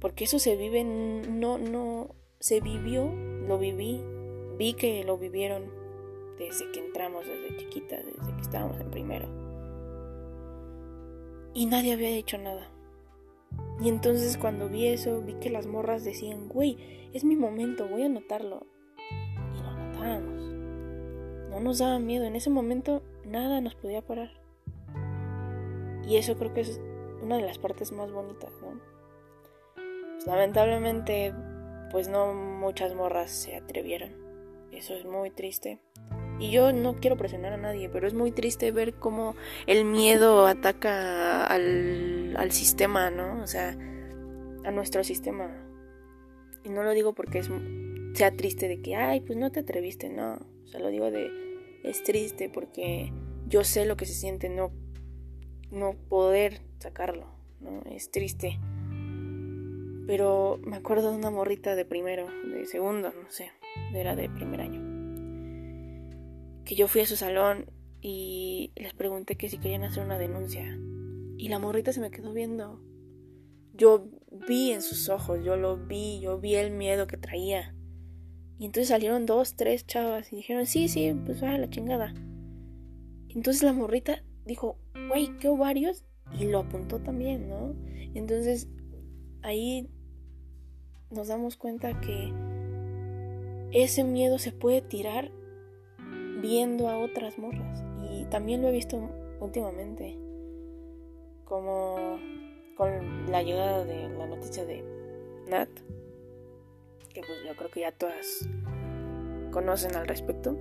Porque 0.01 0.25
eso 0.25 0.41
se 0.41 0.57
vive, 0.57 0.83
no, 0.83 1.59
no, 1.59 2.17
se 2.41 2.61
vivió, 2.61 3.13
lo 3.47 3.57
viví, 3.59 4.01
vi 4.59 4.75
que 4.75 5.05
lo 5.05 5.17
vivieron 5.17 5.63
desde 6.39 6.73
que 6.73 6.81
entramos, 6.81 7.25
desde 7.25 7.57
chiquita, 7.57 7.99
desde 7.99 8.35
que 8.35 8.43
estábamos 8.43 8.81
en 8.81 8.91
primero. 8.91 9.29
Y 11.55 11.67
nadie 11.67 11.93
había 11.93 12.11
hecho 12.11 12.37
nada. 12.37 12.69
Y 13.81 13.89
entonces 13.89 14.37
cuando 14.39 14.69
vi 14.69 14.87
eso, 14.87 15.21
vi 15.23 15.35
que 15.35 15.51
las 15.51 15.67
morras 15.67 16.05
decían, 16.05 16.49
güey, 16.49 17.11
es 17.13 17.25
mi 17.25 17.37
momento, 17.37 17.87
voy 17.87 18.03
a 18.03 18.07
anotarlo. 18.07 18.67
Y 19.55 19.63
lo 19.63 19.69
anotábamos. 19.69 20.60
No 21.51 21.61
nos 21.61 21.79
daba 21.79 21.99
miedo, 21.99 22.25
en 22.25 22.37
ese 22.37 22.49
momento 22.49 23.03
nada 23.25 23.61
nos 23.61 23.75
podía 23.75 24.03
parar. 24.03 24.31
Y 26.07 26.17
eso 26.17 26.37
creo 26.37 26.55
que 26.55 26.63
es 26.63 26.81
una 27.23 27.37
de 27.37 27.43
las 27.43 27.59
partes 27.59 27.93
más 27.93 28.11
bonitas, 28.11 28.51
¿no? 28.63 28.81
Pues, 30.21 30.27
lamentablemente, 30.27 31.35
pues 31.91 32.09
no 32.09 32.35
muchas 32.35 32.95
morras 32.95 33.31
se 33.31 33.57
atrevieron. 33.57 34.13
Eso 34.73 34.95
es 34.95 35.05
muy 35.05 35.31
triste. 35.31 35.81
Y 36.39 36.51
yo 36.51 36.73
no 36.73 36.97
quiero 36.97 37.17
presionar 37.17 37.53
a 37.53 37.59
nadie, 37.59 37.89
pero 37.91 38.07
es 38.07 38.15
muy 38.15 38.33
triste 38.33 38.71
ver 38.73 38.95
cómo 38.95 39.35
el 39.67 39.85
miedo 39.85 40.47
ataca 40.47 41.45
al, 41.45 42.35
al 42.37 42.51
sistema, 42.51 43.11
¿no? 43.11 43.43
O 43.43 43.47
sea, 43.47 43.77
a 44.65 44.71
nuestro 44.71 45.05
sistema. 45.05 45.51
Y 46.65 46.71
no 46.71 46.83
lo 46.83 46.93
digo 46.93 47.13
porque 47.15 47.39
es, 47.39 47.51
sea 48.15 48.31
triste 48.31 48.69
de 48.69 48.81
que, 48.81 48.97
ay, 48.97 49.21
pues 49.21 49.39
no 49.39 49.51
te 49.51 49.61
atreviste, 49.61 50.09
no. 50.09 50.39
O 50.65 50.69
sea, 50.69 50.81
lo 50.81 50.89
digo 50.89 51.11
de, 51.11 51.31
es 51.85 52.03
triste 52.03 52.49
porque 52.49 53.13
yo 53.47 53.65
sé 53.65 53.85
lo 53.85 53.97
que 53.97 54.07
se 54.07 54.15
siente 54.15 54.49
no, 54.49 54.71
no 55.71 55.95
poder 56.09 56.63
sacarlo, 56.79 57.27
¿no? 57.61 57.83
Es 57.91 58.11
triste. 58.11 58.59
Pero 60.07 60.59
me 60.65 60.77
acuerdo 60.77 61.11
de 61.11 61.19
una 61.19 61.31
morrita 61.31 61.77
de 61.77 61.85
primero, 61.85 62.27
de 62.45 62.67
segundo, 62.67 63.13
no 63.13 63.31
sé, 63.31 63.51
era 63.95 64.17
de 64.17 64.29
primer 64.29 64.61
año. 64.61 64.81
Que 66.65 66.75
yo 66.75 66.89
fui 66.89 67.03
a 67.03 67.07
su 67.07 67.17
salón 67.17 67.67
y 68.01 68.73
les 68.77 68.95
pregunté 68.95 69.37
que 69.37 69.49
si 69.49 69.59
querían 69.59 69.85
hacer 69.85 70.05
una 70.05 70.19
denuncia. 70.19 70.65
Y 71.37 71.49
la 71.49 71.59
morrita 71.59 71.93
se 71.93 72.01
me 72.01 72.11
quedó 72.11 72.33
viendo. 72.33 72.81
Yo 73.73 74.09
vi 74.31 74.73
en 74.73 74.83
sus 74.83 75.09
ojos, 75.09 75.41
yo 75.45 75.57
lo 75.57 75.77
vi, 75.77 76.21
yo 76.21 76.39
vi 76.39 76.55
el 76.55 76.71
miedo 76.71 77.07
que 77.07 77.17
traía. 77.17 77.75
Y 78.61 78.67
entonces 78.67 78.89
salieron 78.89 79.25
dos, 79.25 79.57
tres 79.57 79.87
chavas 79.87 80.31
y 80.35 80.37
dijeron, 80.37 80.67
sí, 80.67 80.87
sí, 80.89 81.17
pues 81.25 81.43
va 81.43 81.55
a 81.55 81.59
la 81.59 81.71
chingada. 81.71 82.13
Entonces 83.31 83.63
la 83.63 83.73
morrita 83.73 84.23
dijo, 84.45 84.77
güey, 85.09 85.35
qué 85.39 85.49
ovarios. 85.49 86.05
Y 86.39 86.45
lo 86.45 86.59
apuntó 86.59 87.01
también, 87.01 87.49
¿no? 87.49 87.75
Entonces 88.15 88.69
ahí 89.41 89.89
nos 91.11 91.29
damos 91.29 91.57
cuenta 91.57 91.99
que 92.03 92.35
ese 93.73 94.05
miedo 94.05 94.39
se 94.39 94.53
puede 94.53 94.83
tirar 94.83 95.33
viendo 96.43 96.91
a 96.91 96.99
otras 96.99 97.39
morras. 97.39 97.83
Y 98.13 98.27
también 98.27 98.61
lo 98.61 98.69
he 98.69 98.73
visto 98.73 99.09
últimamente, 99.41 100.19
como 101.45 102.19
con 102.77 103.31
la 103.31 103.43
llegada 103.43 103.87
de 103.87 104.11
la 104.11 104.27
noticia 104.27 104.67
de 104.67 104.85
Nat, 105.49 105.71
que 107.13 107.21
pues 107.21 107.43
yo 107.47 107.55
creo 107.57 107.71
que 107.71 107.81
ya 107.81 107.93
todas 107.93 108.49
conocen 109.51 109.97
al 109.97 110.07
respecto. 110.07 110.57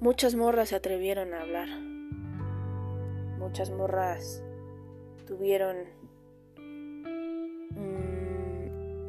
Muchas 0.00 0.34
morras 0.34 0.70
se 0.70 0.76
atrevieron 0.76 1.32
a 1.34 1.40
hablar. 1.40 1.68
Muchas 3.38 3.70
morras 3.70 4.42
tuvieron 5.26 5.76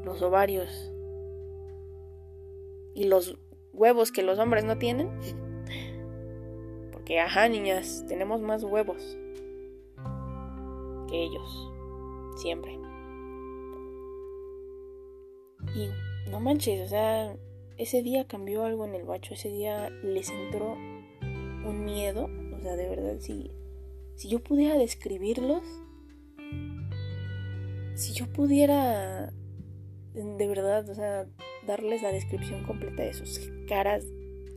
los 0.04 0.22
ovarios 0.22 0.92
y 2.94 3.06
los 3.06 3.38
huevos 3.74 4.12
que 4.12 4.24
los 4.24 4.40
hombres 4.40 4.64
no 4.64 4.78
tienen. 4.78 5.10
Porque, 6.92 7.20
ajá, 7.20 7.50
niñas, 7.50 8.06
tenemos 8.08 8.42
más 8.42 8.64
huevos 8.64 9.18
que 11.10 11.24
ellos. 11.24 11.72
Siempre. 12.38 12.80
Y 15.76 15.90
no 16.30 16.40
manches, 16.40 16.82
o 16.82 16.88
sea, 16.88 17.36
ese 17.78 18.02
día 18.02 18.26
cambió 18.26 18.64
algo 18.64 18.86
en 18.86 18.96
el 18.96 19.04
bacho. 19.04 19.34
Ese 19.34 19.50
día 19.50 19.90
les 20.04 20.30
entró 20.30 20.74
un 20.74 21.86
miedo. 21.86 22.30
O 22.56 22.60
sea, 22.62 22.76
de 22.76 22.90
verdad, 22.90 23.18
si, 23.20 23.52
si 24.16 24.30
yo 24.30 24.42
pudiera 24.44 24.78
describirlos, 24.78 25.64
si 27.96 28.14
yo 28.14 28.28
pudiera 28.32 29.32
de 30.14 30.48
verdad, 30.48 30.90
o 30.90 30.96
sea, 30.96 31.28
darles 31.68 32.02
la 32.02 32.12
descripción 32.12 32.64
completa 32.64 33.04
de 33.04 33.14
sus 33.14 33.52
caras 33.68 34.06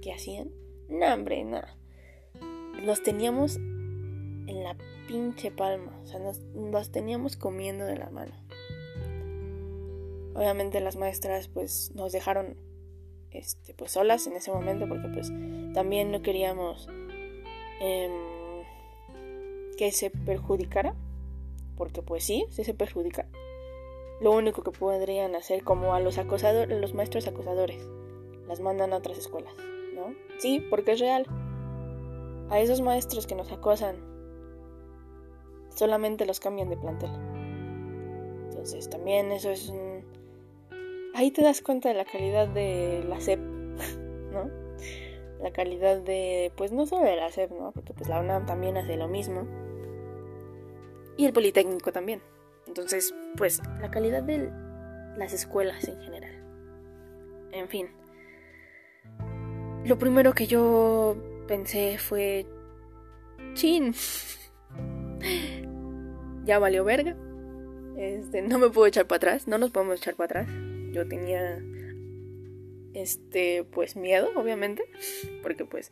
que 0.02 0.12
hacían. 0.12 0.50
No, 0.88 1.12
hombre, 1.12 1.44
nada. 1.44 1.76
Los 2.84 3.02
teníamos 3.02 3.56
en 3.56 4.62
la 4.62 4.76
pinche 5.08 5.50
palma, 5.50 5.98
o 6.02 6.06
sea, 6.06 6.20
los 6.20 6.92
teníamos 6.92 7.36
comiendo 7.36 7.84
de 7.84 7.96
la 7.96 8.10
mano. 8.10 8.32
Obviamente 10.38 10.80
las 10.80 10.94
maestras 10.94 11.48
pues 11.48 11.90
nos 11.96 12.12
dejaron 12.12 12.56
este, 13.32 13.74
pues 13.74 13.90
solas 13.90 14.28
en 14.28 14.34
ese 14.34 14.52
momento 14.52 14.88
porque 14.88 15.08
pues 15.08 15.32
también 15.74 16.12
no 16.12 16.22
queríamos 16.22 16.88
em, 17.80 18.12
que 19.76 19.90
se 19.90 20.10
perjudicara, 20.10 20.94
porque 21.76 22.02
pues 22.02 22.22
sí, 22.22 22.46
sí 22.50 22.62
se 22.62 22.72
perjudica 22.72 23.26
lo 24.20 24.30
único 24.30 24.62
que 24.62 24.70
podrían 24.70 25.34
hacer 25.34 25.64
como 25.64 25.92
a 25.92 25.98
los 25.98 26.18
acosadores, 26.18 26.80
los 26.80 26.94
maestros 26.94 27.26
acosadores. 27.26 27.84
Las 28.46 28.60
mandan 28.60 28.92
a 28.92 28.96
otras 28.96 29.18
escuelas, 29.18 29.52
¿no? 29.94 30.14
Sí, 30.38 30.64
porque 30.70 30.92
es 30.92 31.00
real. 31.00 31.26
A 32.48 32.60
esos 32.60 32.80
maestros 32.80 33.26
que 33.26 33.34
nos 33.34 33.50
acosan 33.50 33.96
solamente 35.74 36.26
los 36.26 36.38
cambian 36.38 36.70
de 36.70 36.76
plantel. 36.76 37.10
Entonces, 38.48 38.88
también 38.88 39.32
eso 39.32 39.50
es 39.50 39.68
un 39.68 39.87
ahí 41.18 41.32
te 41.32 41.42
das 41.42 41.62
cuenta 41.62 41.88
de 41.88 41.96
la 41.96 42.04
calidad 42.04 42.46
de 42.46 43.04
la 43.08 43.20
SEP, 43.20 43.40
¿no? 43.40 44.48
La 45.40 45.52
calidad 45.52 46.00
de 46.00 46.52
pues 46.56 46.70
no 46.70 46.86
solo 46.86 47.04
de 47.04 47.16
la 47.16 47.28
SEP, 47.30 47.50
¿no? 47.50 47.72
Porque 47.72 47.92
pues 47.92 48.08
la 48.08 48.20
UNAM 48.20 48.46
también 48.46 48.76
hace 48.76 48.96
lo 48.96 49.08
mismo. 49.08 49.46
Y 51.16 51.26
el 51.26 51.32
Politécnico 51.32 51.90
también. 51.90 52.22
Entonces, 52.68 53.12
pues 53.36 53.60
la 53.80 53.90
calidad 53.90 54.22
de 54.22 54.48
las 55.16 55.32
escuelas 55.32 55.88
en 55.88 56.00
general. 56.02 56.30
En 57.50 57.68
fin. 57.68 57.88
Lo 59.84 59.98
primero 59.98 60.34
que 60.34 60.46
yo 60.46 61.16
pensé 61.48 61.98
fue... 61.98 62.46
Chin. 63.54 63.92
ya 66.44 66.60
valió 66.60 66.84
verga. 66.84 67.16
Este, 67.96 68.42
no 68.42 68.58
me 68.58 68.68
puedo 68.70 68.86
echar 68.86 69.06
para 69.06 69.16
atrás. 69.16 69.48
No 69.48 69.58
nos 69.58 69.70
podemos 69.70 69.96
echar 69.96 70.14
para 70.14 70.42
atrás. 70.42 70.67
Yo 70.98 71.08
tenía... 71.08 71.62
Este, 72.92 73.62
pues 73.62 73.94
miedo, 73.94 74.30
obviamente. 74.34 74.82
Porque 75.42 75.64
pues 75.64 75.90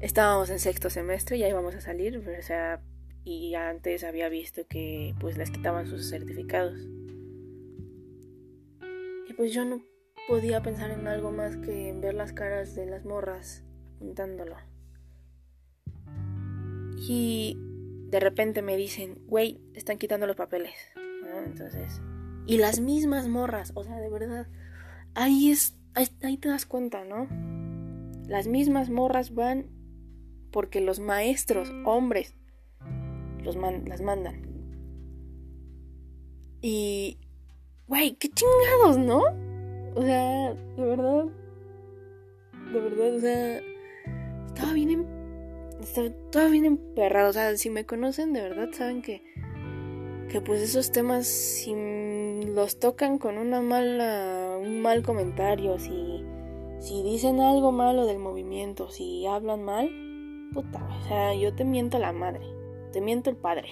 estábamos 0.00 0.50
en 0.50 0.58
sexto 0.58 0.90
semestre 0.90 1.36
y 1.36 1.40
ya 1.40 1.48
íbamos 1.48 1.74
a 1.74 1.80
salir. 1.80 2.18
O 2.18 2.42
sea, 2.42 2.82
y 3.24 3.54
antes 3.54 4.04
había 4.04 4.28
visto 4.28 4.66
que 4.68 5.14
pues 5.18 5.38
les 5.38 5.50
quitaban 5.50 5.86
sus 5.86 6.10
certificados. 6.10 6.78
Y 9.28 9.32
pues 9.32 9.54
yo 9.54 9.64
no 9.64 9.82
podía 10.28 10.62
pensar 10.62 10.90
en 10.90 11.06
algo 11.06 11.32
más 11.32 11.56
que 11.56 11.88
en 11.88 12.02
ver 12.02 12.12
las 12.12 12.34
caras 12.34 12.74
de 12.74 12.84
las 12.84 13.06
morras 13.06 13.64
apuntándolo. 13.96 14.56
Y 17.08 17.56
de 18.10 18.20
repente 18.20 18.60
me 18.60 18.76
dicen, 18.76 19.18
güey, 19.26 19.62
están 19.72 19.96
quitando 19.96 20.26
los 20.26 20.36
papeles. 20.36 20.74
Entonces, 21.46 22.02
y 22.46 22.58
las 22.58 22.80
mismas 22.80 23.28
morras, 23.28 23.72
o 23.74 23.84
sea, 23.84 23.98
de 23.98 24.10
verdad, 24.10 24.46
ahí 25.14 25.50
es 25.50 25.76
ahí, 25.94 26.36
te 26.36 26.48
das 26.48 26.66
cuenta, 26.66 27.04
¿no? 27.04 27.28
Las 28.26 28.46
mismas 28.46 28.90
morras 28.90 29.34
van 29.34 29.66
porque 30.50 30.80
los 30.80 31.00
maestros, 31.00 31.72
hombres, 31.84 32.34
los 33.42 33.56
las 33.56 34.00
mandan. 34.00 34.42
Y, 36.60 37.18
güey, 37.86 38.16
qué 38.16 38.28
chingados, 38.28 38.98
¿no? 38.98 39.22
O 39.94 40.02
sea, 40.02 40.54
de 40.54 40.84
verdad, 40.84 41.24
de 42.72 42.80
verdad, 42.80 43.14
o 43.14 43.20
sea, 43.20 43.60
estaba 44.46 44.72
bien, 44.72 44.90
em, 44.90 45.06
estaba, 45.80 46.48
bien 46.48 46.64
emperrado. 46.64 47.30
O 47.30 47.32
sea, 47.32 47.56
si 47.56 47.68
me 47.70 47.84
conocen, 47.84 48.32
de 48.32 48.42
verdad 48.42 48.68
saben 48.72 49.02
que, 49.02 49.22
que 50.30 50.40
pues 50.40 50.62
esos 50.62 50.90
temas, 50.90 51.26
si 51.26 51.74
los 52.44 52.78
tocan 52.78 53.18
con 53.18 53.38
una 53.38 53.60
mala, 53.60 54.58
un 54.60 54.82
mal 54.82 55.02
comentario, 55.02 55.78
si, 55.78 56.24
si 56.78 57.02
dicen 57.02 57.40
algo 57.40 57.72
malo 57.72 58.06
del 58.06 58.18
movimiento, 58.18 58.90
si 58.90 59.26
hablan 59.26 59.62
mal, 59.62 59.90
puta, 60.52 60.86
o 61.00 61.08
sea, 61.08 61.34
yo 61.34 61.54
te 61.54 61.64
miento 61.64 61.98
la 61.98 62.12
madre, 62.12 62.46
te 62.92 63.00
miento 63.00 63.30
el 63.30 63.36
padre, 63.36 63.68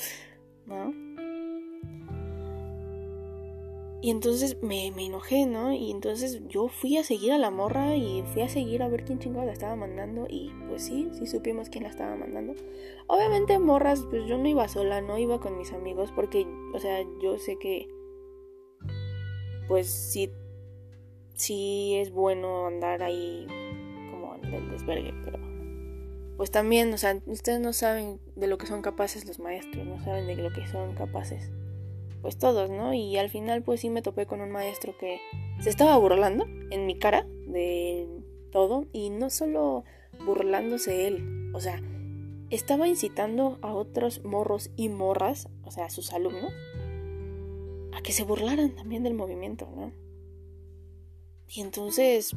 ¿no? 0.66 1.06
Y 4.06 4.10
entonces 4.10 4.62
me, 4.62 4.86
enojé, 4.86 5.46
¿no? 5.46 5.72
Y 5.72 5.90
entonces 5.90 6.40
yo 6.46 6.68
fui 6.68 6.96
a 6.96 7.02
seguir 7.02 7.32
a 7.32 7.38
la 7.38 7.50
morra 7.50 7.96
y 7.96 8.22
fui 8.32 8.42
a 8.42 8.48
seguir 8.48 8.84
a 8.84 8.88
ver 8.88 9.04
quién 9.04 9.18
chingado 9.18 9.46
la 9.46 9.52
estaba 9.52 9.74
mandando. 9.74 10.28
Y 10.30 10.52
pues 10.68 10.84
sí, 10.84 11.08
sí 11.12 11.26
supimos 11.26 11.70
quién 11.70 11.82
la 11.82 11.90
estaba 11.90 12.14
mandando. 12.14 12.54
Obviamente, 13.08 13.58
morras, 13.58 14.04
pues 14.08 14.24
yo 14.26 14.38
no 14.38 14.46
iba 14.46 14.68
sola, 14.68 15.00
no 15.00 15.18
iba 15.18 15.40
con 15.40 15.58
mis 15.58 15.72
amigos. 15.72 16.12
Porque, 16.14 16.46
o 16.72 16.78
sea, 16.78 17.04
yo 17.20 17.36
sé 17.38 17.58
que. 17.58 17.88
Pues 19.68 19.88
sí. 19.88 20.30
Sí 21.34 21.96
es 21.96 22.10
bueno 22.10 22.66
andar 22.66 23.02
ahí 23.02 23.46
como 24.10 24.36
en 24.42 24.54
el 24.54 24.70
desvergue, 24.70 25.14
pero. 25.24 25.38
Pues 26.36 26.50
también, 26.50 26.92
o 26.92 26.98
sea, 26.98 27.18
ustedes 27.26 27.60
no 27.60 27.72
saben 27.72 28.20
de 28.36 28.46
lo 28.46 28.58
que 28.58 28.66
son 28.66 28.82
capaces 28.82 29.26
los 29.26 29.38
maestros, 29.38 29.86
no 29.86 30.02
saben 30.04 30.26
de 30.26 30.36
lo 30.36 30.52
que 30.52 30.66
son 30.66 30.94
capaces 30.94 31.50
pues 32.26 32.38
todos, 32.38 32.70
¿no? 32.70 32.92
Y 32.92 33.16
al 33.18 33.30
final 33.30 33.62
pues 33.62 33.78
sí 33.78 33.88
me 33.88 34.02
topé 34.02 34.26
con 34.26 34.40
un 34.40 34.50
maestro 34.50 34.98
que 34.98 35.20
se 35.60 35.70
estaba 35.70 35.96
burlando 35.96 36.44
en 36.70 36.84
mi 36.84 36.98
cara 36.98 37.24
de 37.46 38.08
todo 38.50 38.86
y 38.92 39.10
no 39.10 39.30
solo 39.30 39.84
burlándose 40.24 41.06
él, 41.06 41.52
o 41.54 41.60
sea, 41.60 41.80
estaba 42.50 42.88
incitando 42.88 43.60
a 43.62 43.72
otros 43.72 44.24
morros 44.24 44.70
y 44.74 44.88
morras, 44.88 45.48
o 45.62 45.70
sea, 45.70 45.84
a 45.84 45.90
sus 45.90 46.12
alumnos, 46.12 46.52
a 47.96 48.02
que 48.02 48.12
se 48.12 48.24
burlaran 48.24 48.76
también 48.76 49.02
del 49.02 49.14
movimiento, 49.14 49.68
¿no? 49.74 49.92
Y 51.48 51.60
entonces, 51.60 52.32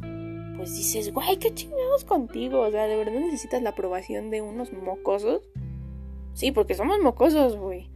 pues 0.57 0.75
dices, 0.75 1.13
guay, 1.13 1.37
qué 1.37 1.53
chingados 1.53 2.05
contigo, 2.05 2.61
o 2.61 2.71
sea, 2.71 2.87
¿de 2.87 2.95
verdad 2.95 3.19
necesitas 3.19 3.61
la 3.61 3.71
aprobación 3.71 4.29
de 4.29 4.41
unos 4.41 4.71
mocosos? 4.71 5.49
Sí, 6.33 6.51
porque 6.51 6.75
somos 6.75 6.99
mocosos, 6.99 7.55
güey 7.57 7.89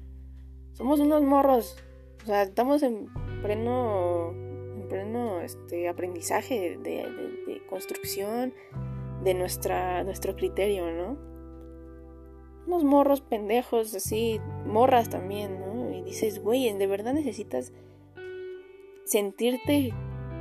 somos 0.73 0.99
unos 0.99 1.23
morros. 1.23 1.78
O 2.23 2.26
sea, 2.26 2.43
estamos 2.43 2.84
en 2.84 3.08
pleno, 3.41 4.32
en 4.32 4.88
pleno 4.89 5.41
este, 5.41 5.88
aprendizaje 5.88 6.78
de, 6.78 7.62
construcción 7.69 8.54
de 9.23 9.34
nuestra, 9.34 10.04
nuestro 10.04 10.36
criterio, 10.36 10.91
¿no? 10.91 11.17
Unos 12.67 12.84
morros 12.84 13.21
pendejos, 13.21 13.93
así, 13.95 14.39
morras 14.65 15.10
también, 15.10 15.60
¿no? 15.60 15.72
Y 15.93 16.03
dices, 16.03 16.41
güey, 16.41 16.71
¿de 16.73 16.88
verdad 16.88 17.13
necesitas 17.13 17.71
sentirte 19.06 19.93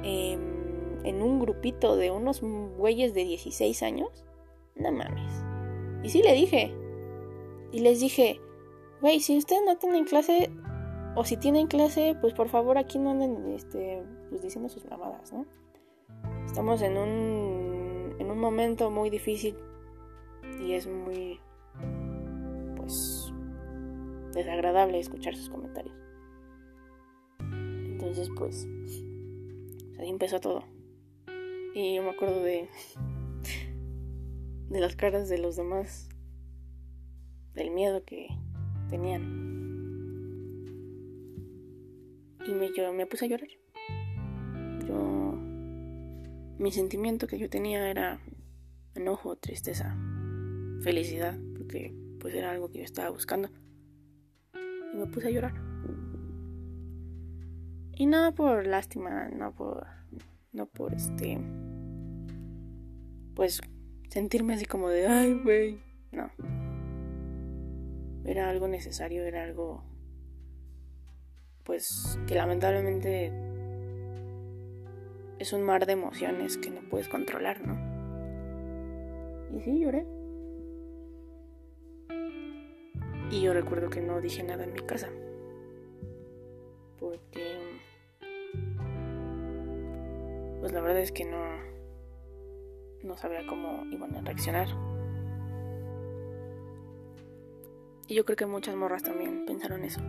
en 0.03 1.23
un 1.23 1.41
grupito 1.41 1.97
de 1.97 2.11
unos 2.11 2.41
güeyes 2.41 3.15
de 3.15 3.25
16 3.25 3.83
años? 3.83 4.25
No 4.75 4.91
mames. 4.93 5.33
Y 6.03 6.09
sí 6.09 6.23
le 6.23 6.33
dije. 6.33 6.75
Y 7.73 7.81
les 7.81 8.01
dije, 8.01 8.41
güey, 9.01 9.21
si 9.21 9.37
ustedes 9.39 9.63
no 9.65 9.77
tienen 9.79 10.05
clase, 10.05 10.51
o 11.15 11.25
si 11.25 11.37
tienen 11.37 11.67
clase, 11.67 12.17
pues 12.21 12.33
por 12.35 12.49
favor 12.49 12.79
aquí 12.79 12.99
no 12.99 13.11
anden 13.11 13.53
este, 13.53 14.03
pues 14.31 14.43
diciendo 14.43 14.69
sus 14.69 14.85
mamadas, 14.87 15.33
¿no? 15.33 15.47
Estamos 16.47 16.83
en 16.83 16.97
un, 16.97 18.17
en 18.19 18.31
un 18.31 18.39
momento 18.39 18.91
muy 18.91 19.11
difícil 19.11 19.57
y 20.61 20.73
es 20.73 20.87
muy, 20.87 21.41
desagradable 24.33 24.99
escuchar 24.99 25.37
sus 25.37 25.49
comentarios. 25.49 25.95
Entonces, 27.41 28.29
pues, 28.37 28.67
ahí 29.99 30.09
empezó 30.09 30.41
todo. 30.41 30.65
Y 31.75 31.97
yo 31.97 32.03
me 32.03 32.11
acuerdo 32.11 32.43
de, 32.43 32.69
de 34.69 34.81
las 34.81 34.97
caras 34.97 35.29
de 35.29 35.39
los 35.39 35.57
demás, 35.57 36.09
del 37.55 37.71
miedo 37.71 38.05
que, 38.05 38.29
tenían. 38.93 39.23
Y 42.47 42.53
me, 42.53 42.71
yo 42.77 42.93
me 42.93 43.07
puse 43.07 43.25
a 43.25 43.29
llorar. 43.29 43.49
Yo. 44.87 45.33
Mi 46.59 46.71
sentimiento 46.71 47.27
que 47.27 47.39
yo 47.39 47.49
tenía 47.49 47.91
era 47.91 48.21
enojo, 48.95 49.37
tristeza, 49.37 49.97
felicidad, 50.83 51.39
porque 51.57 51.95
pues 52.21 52.35
era 52.35 52.51
algo 52.51 52.71
que 52.71 52.81
yo 52.81 52.85
estaba 52.85 53.09
buscando. 53.09 53.49
Y 54.93 54.97
me 54.97 55.07
puse 55.07 55.29
a 55.29 55.31
llorar. 55.31 55.55
Y 57.95 58.07
no 58.07 58.35
por 58.35 58.67
lástima, 58.67 59.29
no 59.29 59.55
por. 59.55 59.87
No 60.53 60.67
por 60.67 60.93
este. 60.95 61.39
Pues 63.35 63.61
sentirme 64.09 64.55
así 64.55 64.67
como 64.67 64.89
de, 64.89 65.07
ay, 65.07 65.41
güey. 65.43 65.81
No 66.13 66.31
era 68.25 68.49
algo 68.49 68.69
necesario, 68.69 69.25
era 69.25 69.43
algo 69.43 69.83
pues 71.65 72.19
que 72.27 72.35
lamentablemente 72.35 73.33
es 75.39 75.53
un 75.53 75.63
mar 75.63 75.87
de 75.87 75.93
emociones 75.93 76.57
que 76.57 76.71
no 76.71 76.81
puedes 76.89 77.09
controlar, 77.09 77.61
¿no? 77.65 77.79
Y 79.57 79.61
sí, 79.61 79.81
lloré. 79.81 80.07
Y 83.33 83.41
yo 83.41 83.55
recuerdo 83.55 83.89
que 83.89 84.03
no 84.03 84.21
dije 84.21 84.43
nada 84.43 84.65
en 84.65 84.75
mi 84.75 84.81
casa. 84.81 85.09
Porque 87.01 87.81
pues 90.61 90.71
la 90.71 90.83
verdad 90.83 91.01
es 91.01 91.13
que 91.13 91.25
no 91.25 91.43
no 93.03 93.17
sabía 93.17 93.47
cómo 93.49 93.87
iban 93.91 94.15
a 94.15 94.21
reaccionar. 94.21 94.69
Y 98.07 98.15
yo 98.15 98.27
creo 98.27 98.37
que 98.37 98.45
muchas 98.45 98.77
morras 98.77 99.03
también 99.03 99.47
pensaron 99.47 99.83
eso. 99.83 100.01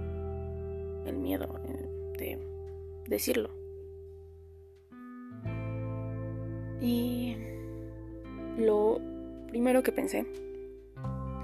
El 1.05 1.15
miedo 1.15 1.61
eh, 1.63 2.17
de 2.19 2.39
decirlo. 3.07 3.51
Y 6.81 7.37
lo 8.57 8.99
primero 9.47 9.81
que 9.81 9.93
pensé 9.93 10.27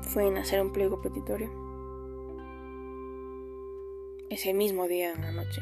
fue 0.02 0.28
en 0.28 0.36
hacer 0.36 0.62
un 0.62 0.74
pliego 0.74 1.02
petitorio. 1.02 1.69
Ese 4.30 4.54
mismo 4.54 4.88
día 4.88 5.14
en 5.14 5.22
la 5.22 5.32
noche, 5.32 5.62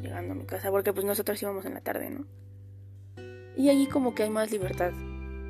llegando 0.00 0.32
a 0.32 0.36
mi 0.36 0.44
casa, 0.44 0.70
porque 0.70 0.92
pues 0.92 1.04
nosotros 1.04 1.40
íbamos 1.42 1.64
en 1.64 1.74
la 1.74 1.80
tarde, 1.80 2.10
¿no? 2.10 2.26
Y 3.56 3.68
allí 3.68 3.86
como 3.86 4.14
que 4.14 4.24
hay 4.24 4.30
más 4.30 4.50
libertad 4.50 4.92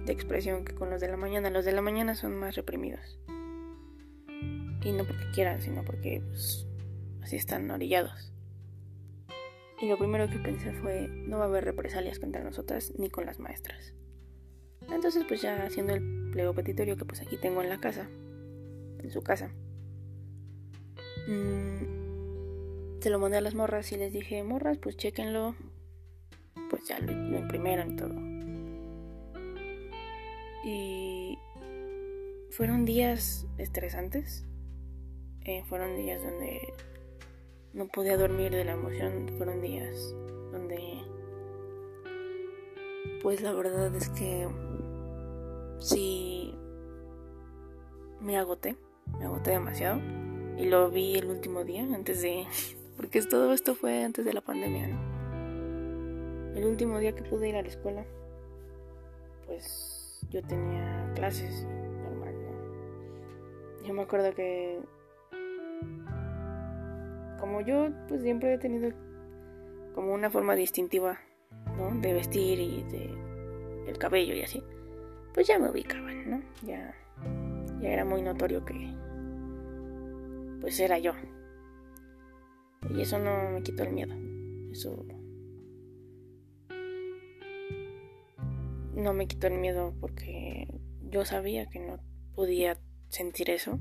de 0.04 0.12
expresión 0.12 0.64
que 0.64 0.74
con 0.74 0.90
los 0.90 1.00
de 1.00 1.08
la 1.08 1.16
mañana. 1.16 1.50
Los 1.50 1.64
de 1.64 1.72
la 1.72 1.82
mañana 1.82 2.14
son 2.14 2.36
más 2.36 2.54
reprimidos. 2.56 3.18
Y 4.82 4.92
no 4.92 5.04
porque 5.04 5.30
quieran, 5.32 5.62
sino 5.62 5.82
porque 5.84 6.22
pues, 6.28 6.66
así 7.22 7.36
están 7.36 7.70
orillados. 7.70 8.32
Y 9.80 9.88
lo 9.88 9.98
primero 9.98 10.28
que 10.28 10.38
pensé 10.38 10.72
fue, 10.72 11.08
no 11.08 11.38
va 11.38 11.44
a 11.44 11.48
haber 11.48 11.64
represalias 11.64 12.18
contra 12.18 12.44
nosotras 12.44 12.92
ni 12.98 13.10
con 13.10 13.26
las 13.26 13.38
maestras. 13.38 13.94
Entonces 14.90 15.24
pues 15.26 15.40
ya 15.42 15.64
haciendo 15.64 15.94
el 15.94 16.30
pliego 16.30 16.54
petitorio 16.54 16.96
que 16.96 17.04
pues 17.04 17.20
aquí 17.20 17.36
tengo 17.36 17.62
en 17.62 17.68
la 17.68 17.80
casa, 17.80 18.08
en 18.98 19.10
su 19.10 19.22
casa, 19.22 19.50
mm, 21.26 22.03
se 23.04 23.10
lo 23.10 23.18
mandé 23.18 23.36
a 23.36 23.42
las 23.42 23.54
morras 23.54 23.92
y 23.92 23.98
les 23.98 24.14
dije, 24.14 24.42
morras, 24.42 24.78
pues 24.78 24.96
chequenlo. 24.96 25.54
Pues 26.70 26.88
ya 26.88 26.98
lo, 27.00 27.12
imprimieron 27.12 27.92
y 27.92 27.96
todo. 27.96 28.14
Y 30.64 31.38
fueron 32.50 32.86
días 32.86 33.46
estresantes 33.58 34.46
eh, 35.42 35.62
fueron 35.68 35.94
días 35.96 36.22
donde 36.22 36.72
no 37.74 37.88
podía 37.88 38.16
dormir 38.16 38.52
de 38.52 38.64
la 38.64 38.72
emoción, 38.72 39.28
fueron 39.36 39.60
días 39.60 40.14
donde 40.50 41.02
pues 43.22 43.42
la 43.42 43.52
verdad 43.52 43.94
es 43.94 44.08
que 44.08 44.48
sí 45.78 46.54
me 48.22 48.38
agoté, 48.38 48.78
me 49.18 49.26
agoté 49.26 49.50
demasiado 49.50 50.00
y 50.56 50.64
lo 50.64 50.90
vi 50.90 51.16
el 51.16 51.26
último 51.26 51.64
día 51.64 51.82
antes 51.82 52.22
de 52.22 52.46
porque 52.96 53.22
todo 53.22 53.52
esto 53.52 53.74
fue 53.74 54.04
antes 54.04 54.24
de 54.24 54.32
la 54.32 54.40
pandemia, 54.40 54.88
el 56.54 56.64
último 56.64 56.98
día 56.98 57.14
que 57.14 57.22
pude 57.22 57.48
ir 57.48 57.56
a 57.56 57.62
la 57.62 57.68
escuela, 57.68 58.04
pues 59.46 60.24
yo 60.30 60.42
tenía 60.42 61.12
clases 61.14 61.64
normal, 61.64 62.34
¿no? 62.34 63.86
Yo 63.86 63.94
me 63.94 64.02
acuerdo 64.02 64.34
que 64.34 64.80
como 67.38 67.60
yo 67.60 67.90
pues 68.08 68.22
siempre 68.22 68.54
he 68.54 68.58
tenido 68.58 68.90
como 69.94 70.14
una 70.14 70.30
forma 70.30 70.54
distintiva, 70.54 71.18
¿no? 71.76 71.90
De 72.00 72.14
vestir 72.14 72.58
y 72.58 72.82
de 72.84 73.90
el 73.90 73.98
cabello 73.98 74.34
y 74.34 74.42
así. 74.42 74.62
Pues 75.34 75.46
ya 75.46 75.58
me 75.58 75.68
ubicaban, 75.68 76.30
¿no? 76.30 76.42
Ya 76.62 76.94
ya 77.84 77.90
era 77.90 78.04
muy 78.04 78.22
notorio 78.22 78.64
que 78.64 78.94
pues 80.60 80.80
era 80.80 80.98
yo. 80.98 81.12
Y 82.90 83.00
eso 83.00 83.18
no 83.18 83.50
me 83.50 83.62
quitó 83.62 83.84
el 83.84 83.92
miedo. 83.92 84.14
Eso 84.70 85.04
no 88.94 89.12
me 89.12 89.26
quitó 89.26 89.48
el 89.48 89.58
miedo 89.58 89.94
porque 90.00 90.68
yo 91.10 91.24
sabía 91.24 91.66
que 91.66 91.80
no 91.80 91.98
podía 92.34 92.78
sentir 93.08 93.50
eso. 93.50 93.78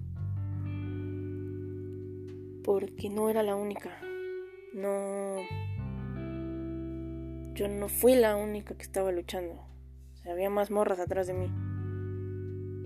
Porque 2.64 3.10
no 3.10 3.30
era 3.30 3.44
la 3.44 3.56
única. 3.56 3.90
No. 4.74 5.38
Yo 7.54 7.68
no 7.68 7.88
fui 7.88 8.16
la 8.16 8.36
única 8.36 8.76
que 8.76 8.84
estaba 8.84 9.12
luchando. 9.12 9.62
había 10.26 10.50
más 10.50 10.72
morras 10.72 11.00
atrás 11.00 11.28
de 11.28 11.34
mí. 11.34 11.52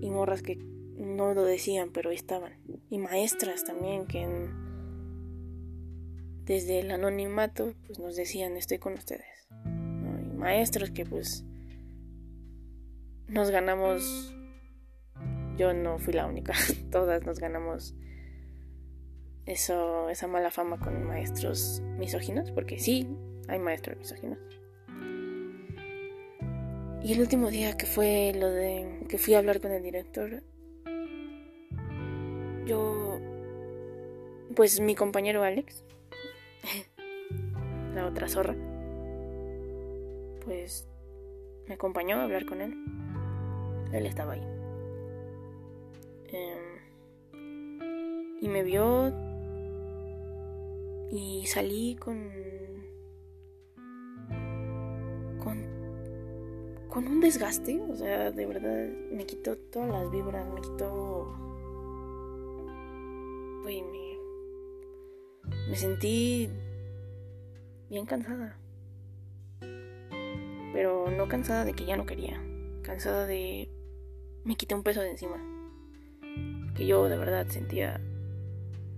Y 0.00 0.10
morras 0.10 0.42
que 0.42 0.56
no 0.96 1.32
lo 1.34 1.44
decían, 1.44 1.90
pero 1.92 2.10
estaban. 2.10 2.52
Y 2.90 2.98
maestras 2.98 3.64
también 3.64 4.06
que 4.06 4.26
desde 6.48 6.80
el 6.80 6.90
anonimato 6.90 7.74
pues 7.86 7.98
nos 7.98 8.16
decían 8.16 8.56
estoy 8.56 8.78
con 8.78 8.94
ustedes. 8.94 9.48
Y 9.52 10.36
maestros 10.36 10.90
que 10.90 11.04
pues 11.04 11.44
nos 13.28 13.50
ganamos, 13.50 14.34
yo 15.58 15.74
no 15.74 15.98
fui 15.98 16.14
la 16.14 16.26
única, 16.26 16.54
todas 16.90 17.24
nos 17.26 17.38
ganamos 17.38 17.94
eso, 19.44 20.08
esa 20.08 20.26
mala 20.26 20.50
fama 20.50 20.78
con 20.78 21.06
maestros 21.06 21.82
misóginos, 21.98 22.50
porque 22.50 22.78
sí, 22.78 23.06
hay 23.46 23.58
maestros 23.58 23.98
misóginos. 23.98 24.38
Y 27.02 27.12
el 27.12 27.20
último 27.20 27.50
día 27.50 27.76
que 27.76 27.86
fue 27.86 28.32
lo 28.34 28.50
de 28.50 29.04
que 29.08 29.18
fui 29.18 29.34
a 29.34 29.38
hablar 29.38 29.60
con 29.60 29.70
el 29.70 29.82
director, 29.82 30.42
yo, 32.66 33.20
pues 34.56 34.80
mi 34.80 34.94
compañero 34.94 35.42
Alex, 35.42 35.84
la 37.94 38.06
otra 38.06 38.28
zorra, 38.28 38.54
pues 40.44 40.88
me 41.66 41.74
acompañó 41.74 42.16
a 42.16 42.24
hablar 42.24 42.46
con 42.46 42.60
él. 42.60 42.74
Él 43.92 44.06
estaba 44.06 44.32
ahí. 44.34 44.42
Em, 46.30 46.78
y 48.40 48.48
me 48.48 48.62
vio 48.62 49.12
y 51.10 51.46
salí 51.46 51.96
con 51.96 52.30
con 55.42 55.64
con 56.88 57.06
un 57.06 57.20
desgaste, 57.20 57.80
o 57.80 57.96
sea, 57.96 58.30
de 58.30 58.46
verdad 58.46 58.88
me 59.10 59.24
quitó 59.26 59.56
todas 59.56 59.88
las 59.88 60.10
vibras, 60.10 60.46
me 60.54 60.60
quitó 60.60 61.34
y 63.68 63.82
me, 63.82 64.17
me 65.68 65.76
sentí 65.76 66.50
bien 67.90 68.06
cansada. 68.06 68.56
Pero 70.72 71.10
no 71.10 71.28
cansada 71.28 71.64
de 71.64 71.72
que 71.72 71.84
ya 71.84 71.96
no 71.96 72.06
quería. 72.06 72.42
Cansada 72.82 73.26
de... 73.26 73.68
Me 74.44 74.56
quité 74.56 74.74
un 74.74 74.82
peso 74.82 75.00
de 75.00 75.10
encima. 75.10 75.36
Que 76.74 76.86
yo 76.86 77.08
de 77.08 77.18
verdad 77.18 77.46
sentía 77.48 78.00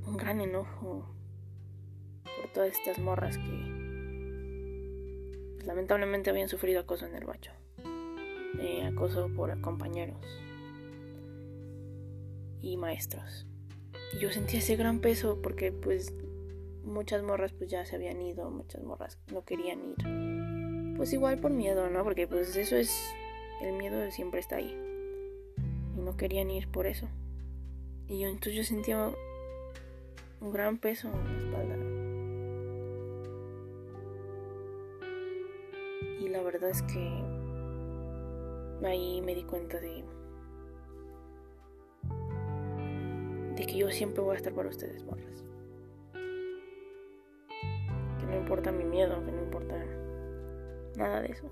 un 0.07 0.17
gran 0.17 0.41
enojo 0.41 1.07
por 2.25 2.53
todas 2.53 2.73
estas 2.73 2.99
morras 2.99 3.39
que 3.39 3.81
pues, 5.55 5.67
lamentablemente 5.67 6.31
habían 6.31 6.49
sufrido 6.49 6.81
acoso 6.81 7.07
en 7.07 7.15
el 7.15 7.25
bacho. 7.25 7.53
Eh, 8.59 8.85
acoso 8.85 9.31
por 9.35 9.59
compañeros 9.61 10.19
y 12.61 12.77
maestros. 12.77 13.47
Y 14.15 14.19
yo 14.19 14.31
sentía 14.31 14.59
ese 14.59 14.77
gran 14.77 15.01
peso 15.01 15.41
porque 15.41 15.73
pues 15.73 16.13
muchas 16.85 17.23
morras 17.23 17.53
pues 17.53 17.71
ya 17.71 17.85
se 17.85 17.97
habían 17.97 18.21
ido, 18.21 18.51
muchas 18.51 18.83
morras 18.83 19.19
no 19.33 19.45
querían 19.45 19.81
ir. 19.85 20.97
Pues 20.97 21.13
igual 21.13 21.39
por 21.39 21.51
miedo, 21.51 21.89
¿no? 21.89 22.05
Porque 22.05 22.27
pues 22.27 22.57
eso 22.57 22.77
es, 22.77 23.13
el 23.63 23.75
miedo 23.75 24.11
siempre 24.11 24.41
está 24.41 24.57
ahí. 24.57 24.77
Y 25.97 26.01
no 26.01 26.17
querían 26.17 26.51
ir 26.51 26.69
por 26.69 26.87
eso. 26.87 27.09
Y 28.09 28.21
yo 28.21 28.29
entonces 28.29 28.55
yo 28.55 28.65
sentía 28.65 29.13
un 30.41 30.53
gran 30.53 30.79
peso 30.79 31.09
en 31.09 31.25
la 31.25 31.39
espalda. 31.39 31.77
Y 36.21 36.29
la 36.29 36.43
verdad 36.43 36.71
es 36.71 36.83
que 36.83 37.09
ahí 38.87 39.23
me 39.23 39.35
di 39.35 39.45
cuenta 39.45 39.79
de 39.81 40.05
de 43.57 43.67
que 43.67 43.77
yo 43.77 43.91
siempre 43.91 44.23
voy 44.23 44.35
a 44.35 44.39
estar 44.39 44.55
para 44.55 44.71
ustedes, 44.71 45.05
morras. 45.05 45.45
No 48.31 48.37
importa 48.37 48.71
mi 48.71 48.85
miedo, 48.85 49.25
que 49.25 49.33
no 49.33 49.43
importa 49.43 49.75
nada 50.97 51.21
de 51.21 51.33
eso. 51.33 51.51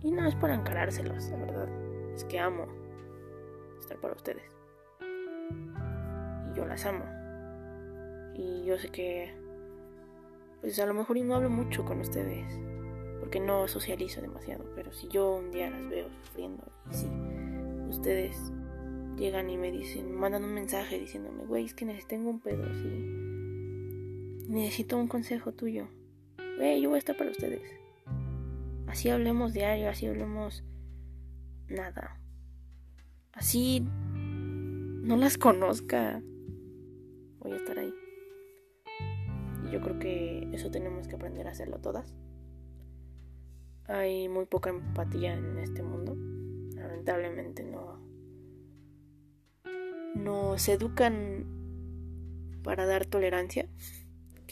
Y 0.00 0.10
no 0.12 0.26
es 0.26 0.34
para 0.36 0.54
encarárselos, 0.54 1.28
la 1.30 1.36
verdad. 1.38 1.68
Es 2.14 2.24
que 2.24 2.38
amo 2.38 2.66
estar 3.80 3.98
para 3.98 4.14
ustedes. 4.14 4.44
Y 6.50 6.56
yo 6.56 6.66
las 6.66 6.84
amo. 6.86 7.04
Y 8.34 8.64
yo 8.64 8.78
sé 8.78 8.88
que, 8.88 9.34
pues 10.60 10.78
a 10.78 10.86
lo 10.86 10.94
mejor 10.94 11.18
no 11.18 11.34
hablo 11.34 11.50
mucho 11.50 11.84
con 11.84 12.00
ustedes. 12.00 12.46
Porque 13.20 13.40
no 13.40 13.68
socializo 13.68 14.20
demasiado. 14.20 14.64
Pero 14.74 14.92
si 14.92 15.08
yo 15.08 15.36
un 15.36 15.50
día 15.50 15.70
las 15.70 15.88
veo 15.88 16.08
sufriendo 16.24 16.64
y 16.90 16.94
si 16.94 17.08
ustedes 17.88 18.52
llegan 19.16 19.50
y 19.50 19.56
me 19.56 19.70
dicen, 19.70 20.14
mandan 20.14 20.44
un 20.44 20.54
mensaje 20.54 20.98
diciéndome, 20.98 21.44
güey, 21.44 21.66
es 21.66 21.74
que 21.74 21.84
necesito 21.84 22.16
un 22.16 22.40
pedo 22.40 22.64
así. 22.64 23.11
Necesito 24.52 24.98
un 24.98 25.08
consejo 25.08 25.52
tuyo. 25.52 25.88
Güey, 26.58 26.82
yo 26.82 26.90
voy 26.90 26.96
a 26.96 26.98
estar 26.98 27.16
para 27.16 27.30
ustedes. 27.30 27.62
Así 28.86 29.08
hablemos 29.08 29.54
diario, 29.54 29.88
así 29.88 30.04
hablemos 30.04 30.62
nada. 31.68 32.20
Así 33.32 33.82
no 34.12 35.16
las 35.16 35.38
conozca. 35.38 36.22
Voy 37.38 37.52
a 37.52 37.56
estar 37.56 37.78
ahí. 37.78 37.94
Y 39.66 39.72
yo 39.72 39.80
creo 39.80 39.98
que 39.98 40.46
eso 40.52 40.70
tenemos 40.70 41.08
que 41.08 41.14
aprender 41.14 41.46
a 41.46 41.52
hacerlo 41.52 41.78
todas. 41.78 42.14
Hay 43.86 44.28
muy 44.28 44.44
poca 44.44 44.68
empatía 44.68 45.32
en 45.32 45.60
este 45.60 45.82
mundo. 45.82 46.14
Lamentablemente 46.74 47.64
no 47.64 48.02
nos 50.14 50.68
educan 50.68 51.46
para 52.62 52.84
dar 52.84 53.06
tolerancia, 53.06 53.66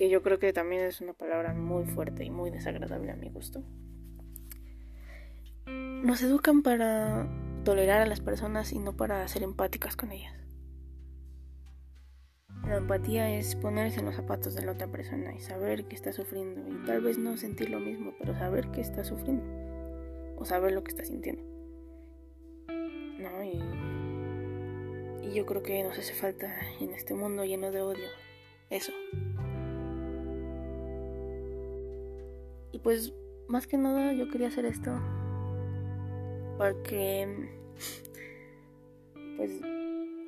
que 0.00 0.08
yo 0.08 0.22
creo 0.22 0.38
que 0.38 0.54
también 0.54 0.80
es 0.80 1.02
una 1.02 1.12
palabra 1.12 1.52
muy 1.52 1.84
fuerte 1.84 2.24
y 2.24 2.30
muy 2.30 2.50
desagradable 2.50 3.12
a 3.12 3.16
mi 3.16 3.28
gusto. 3.28 3.62
Nos 5.66 6.22
educan 6.22 6.62
para 6.62 7.28
tolerar 7.64 8.00
a 8.00 8.06
las 8.06 8.22
personas 8.22 8.72
y 8.72 8.78
no 8.78 8.96
para 8.96 9.28
ser 9.28 9.42
empáticas 9.42 9.96
con 9.96 10.10
ellas. 10.10 10.34
La 12.66 12.78
empatía 12.78 13.30
es 13.36 13.56
ponerse 13.56 14.00
en 14.00 14.06
los 14.06 14.14
zapatos 14.14 14.54
de 14.54 14.64
la 14.64 14.72
otra 14.72 14.86
persona 14.86 15.34
y 15.34 15.40
saber 15.40 15.84
que 15.84 15.96
está 15.96 16.12
sufriendo 16.12 16.66
y 16.66 16.86
tal 16.86 17.02
vez 17.02 17.18
no 17.18 17.36
sentir 17.36 17.68
lo 17.68 17.78
mismo, 17.78 18.14
pero 18.18 18.34
saber 18.34 18.70
que 18.70 18.80
está 18.80 19.04
sufriendo 19.04 19.44
o 20.38 20.46
saber 20.46 20.72
lo 20.72 20.82
que 20.82 20.92
está 20.92 21.04
sintiendo. 21.04 21.42
No, 23.18 23.44
y 23.44 23.60
y 25.22 25.34
yo 25.34 25.44
creo 25.44 25.62
que 25.62 25.82
nos 25.82 25.98
hace 25.98 26.14
falta 26.14 26.58
en 26.80 26.94
este 26.94 27.12
mundo 27.12 27.44
lleno 27.44 27.70
de 27.70 27.82
odio. 27.82 28.08
Eso. 28.70 28.92
Pues, 32.82 33.12
más 33.48 33.66
que 33.66 33.76
nada, 33.76 34.12
yo 34.12 34.28
quería 34.30 34.48
hacer 34.48 34.64
esto. 34.64 34.90
Porque, 36.56 37.50
pues, 39.36 39.60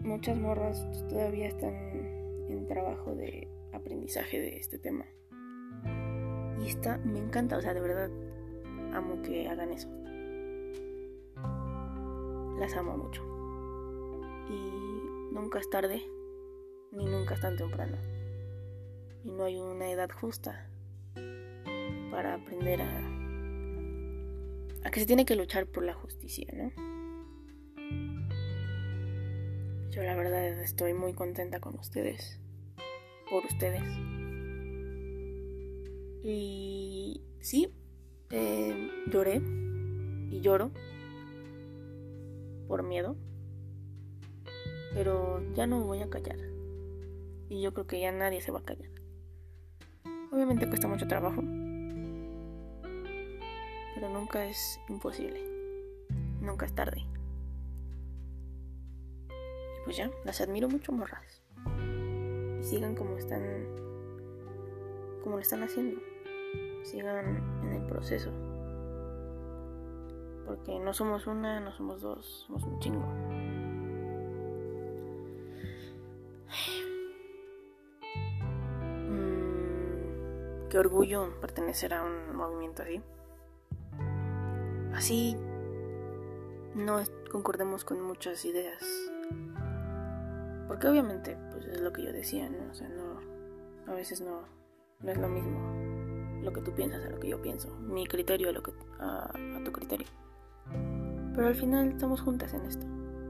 muchas 0.01 0.37
morras 0.37 0.87
todavía 1.09 1.49
están 1.49 1.75
en 1.75 2.67
trabajo 2.67 3.15
de 3.15 3.49
aprendizaje 3.73 4.41
de 4.41 4.57
este 4.59 4.79
tema. 4.79 5.07
Y 6.61 6.69
está, 6.69 6.99
me 6.99 7.19
encanta, 7.19 7.57
o 7.57 7.61
sea, 7.61 7.75
de 7.75 7.81
verdad, 7.81 8.11
amo 8.93 9.23
que 9.23 9.49
hagan 9.49 9.73
eso. 9.73 9.89
Las 12.59 12.77
amo 12.77 12.97
mucho 12.97 13.23
y 14.49 15.35
nunca 15.35 15.59
es 15.59 15.69
tarde 15.71 16.03
ni 16.93 17.07
nunca 17.07 17.35
es 17.35 17.41
tan 17.41 17.57
temprano. 17.57 17.97
Y 19.25 19.31
no 19.31 19.45
hay 19.45 19.59
una 19.59 19.91
edad 19.91 20.11
justa 20.11 20.69
para 22.13 22.35
aprender 22.35 22.83
a, 22.83 23.01
a 24.85 24.91
que 24.91 25.01
se 25.01 25.07
tiene 25.07 25.25
que 25.25 25.35
luchar 25.35 25.67
por 25.67 25.83
la 25.83 25.95
justicia, 25.95 26.47
¿no? 26.53 26.71
Yo 29.91 30.03
la 30.03 30.15
verdad 30.15 30.61
estoy 30.61 30.93
muy 30.93 31.15
contenta 31.15 31.59
con 31.59 31.79
ustedes, 31.79 32.39
por 33.31 33.45
ustedes. 33.47 33.83
Y 36.23 37.23
sí, 37.41 37.73
eh, 38.31 38.91
lloré 39.11 39.41
y 40.31 40.41
lloro 40.43 40.71
por 42.69 42.83
miedo, 42.83 43.17
pero 44.95 45.43
ya 45.55 45.67
no 45.67 45.81
voy 45.85 46.03
a 46.03 46.11
callar. 46.11 46.39
Y 47.49 47.63
yo 47.63 47.73
creo 47.73 47.87
que 47.87 48.01
ya 48.01 48.13
nadie 48.13 48.43
se 48.43 48.53
va 48.53 48.59
a 48.59 48.65
callar. 48.65 48.91
Obviamente 50.31 50.69
cuesta 50.69 50.89
mucho 50.89 51.07
trabajo, 51.07 51.43
nunca 54.23 54.45
es 54.45 54.81
imposible. 54.89 55.43
Nunca 56.41 56.65
es 56.65 56.73
tarde. 56.77 57.05
Y 59.29 59.85
pues 59.85 59.97
ya, 59.97 60.13
las 60.25 60.41
admiro 60.41 60.69
mucho, 60.69 60.93
morras. 60.93 61.43
Y 62.61 62.63
sigan 62.63 62.95
como 62.95 63.17
están, 63.17 63.67
como 65.25 65.37
lo 65.37 65.43
están 65.43 65.65
haciendo. 65.65 66.01
Sigan 66.85 67.63
en 67.65 67.73
el 67.73 67.85
proceso. 67.89 68.31
Porque 70.47 70.79
no 70.79 70.95
somos 70.95 71.27
una, 71.27 71.59
no 71.59 71.73
somos 71.73 72.01
dos, 72.01 72.45
somos 72.47 72.63
un 72.63 72.79
chingo. 72.79 73.07
Mm, 79.09 80.69
qué 80.69 80.79
orgullo 80.79 81.41
pertenecer 81.41 81.93
a 81.95 82.05
un 82.05 82.37
movimiento 82.37 82.85
así. 82.85 83.03
Así 84.95 85.37
no 86.75 87.01
concordemos 87.31 87.85
con 87.85 88.01
muchas 88.01 88.45
ideas. 88.45 88.83
Porque 90.69 90.89
obviamente, 90.89 91.37
pues 91.51 91.67
es 91.67 91.81
lo 91.81 91.93
que 91.93 92.05
yo 92.05 92.13
decía, 92.13 92.49
¿no? 92.49 92.71
O 92.71 92.75
sea, 92.75 92.89
no, 92.89 93.21
a 93.91 93.95
veces 93.95 94.21
no, 94.21 94.43
no 95.01 95.11
es 95.11 95.19
lo 95.19 95.29
mismo 95.29 95.61
lo 96.43 96.53
que 96.53 96.61
tú 96.61 96.73
piensas 96.73 97.05
a 97.05 97.11
lo 97.11 97.21
que 97.21 97.29
yo 97.29 97.41
pienso, 97.41 97.71
mi 97.77 98.07
criterio 98.07 98.49
a, 98.49 98.53
lo 98.53 98.63
que, 98.63 98.73
a, 98.99 99.31
a 99.31 99.65
tu 99.65 99.71
criterio. 99.71 100.09
Pero 101.35 101.47
al 101.47 101.55
final 101.55 101.89
estamos 101.89 102.21
juntas 102.21 102.53
en 102.53 102.63
esto. 102.67 102.87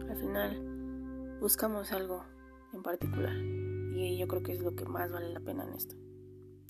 Al 0.09 0.17
final 0.17 1.39
buscamos 1.41 1.93
algo 1.93 2.25
en 2.73 2.83
particular. 2.83 3.35
Y 3.95 4.19
yo 4.19 4.27
creo 4.27 4.43
que 4.43 4.53
es 4.53 4.61
lo 4.61 4.75
que 4.75 4.85
más 4.87 5.11
vale 5.11 5.29
la 5.31 5.41
pena 5.41 5.65
en 5.65 5.75
esto. 5.75 5.95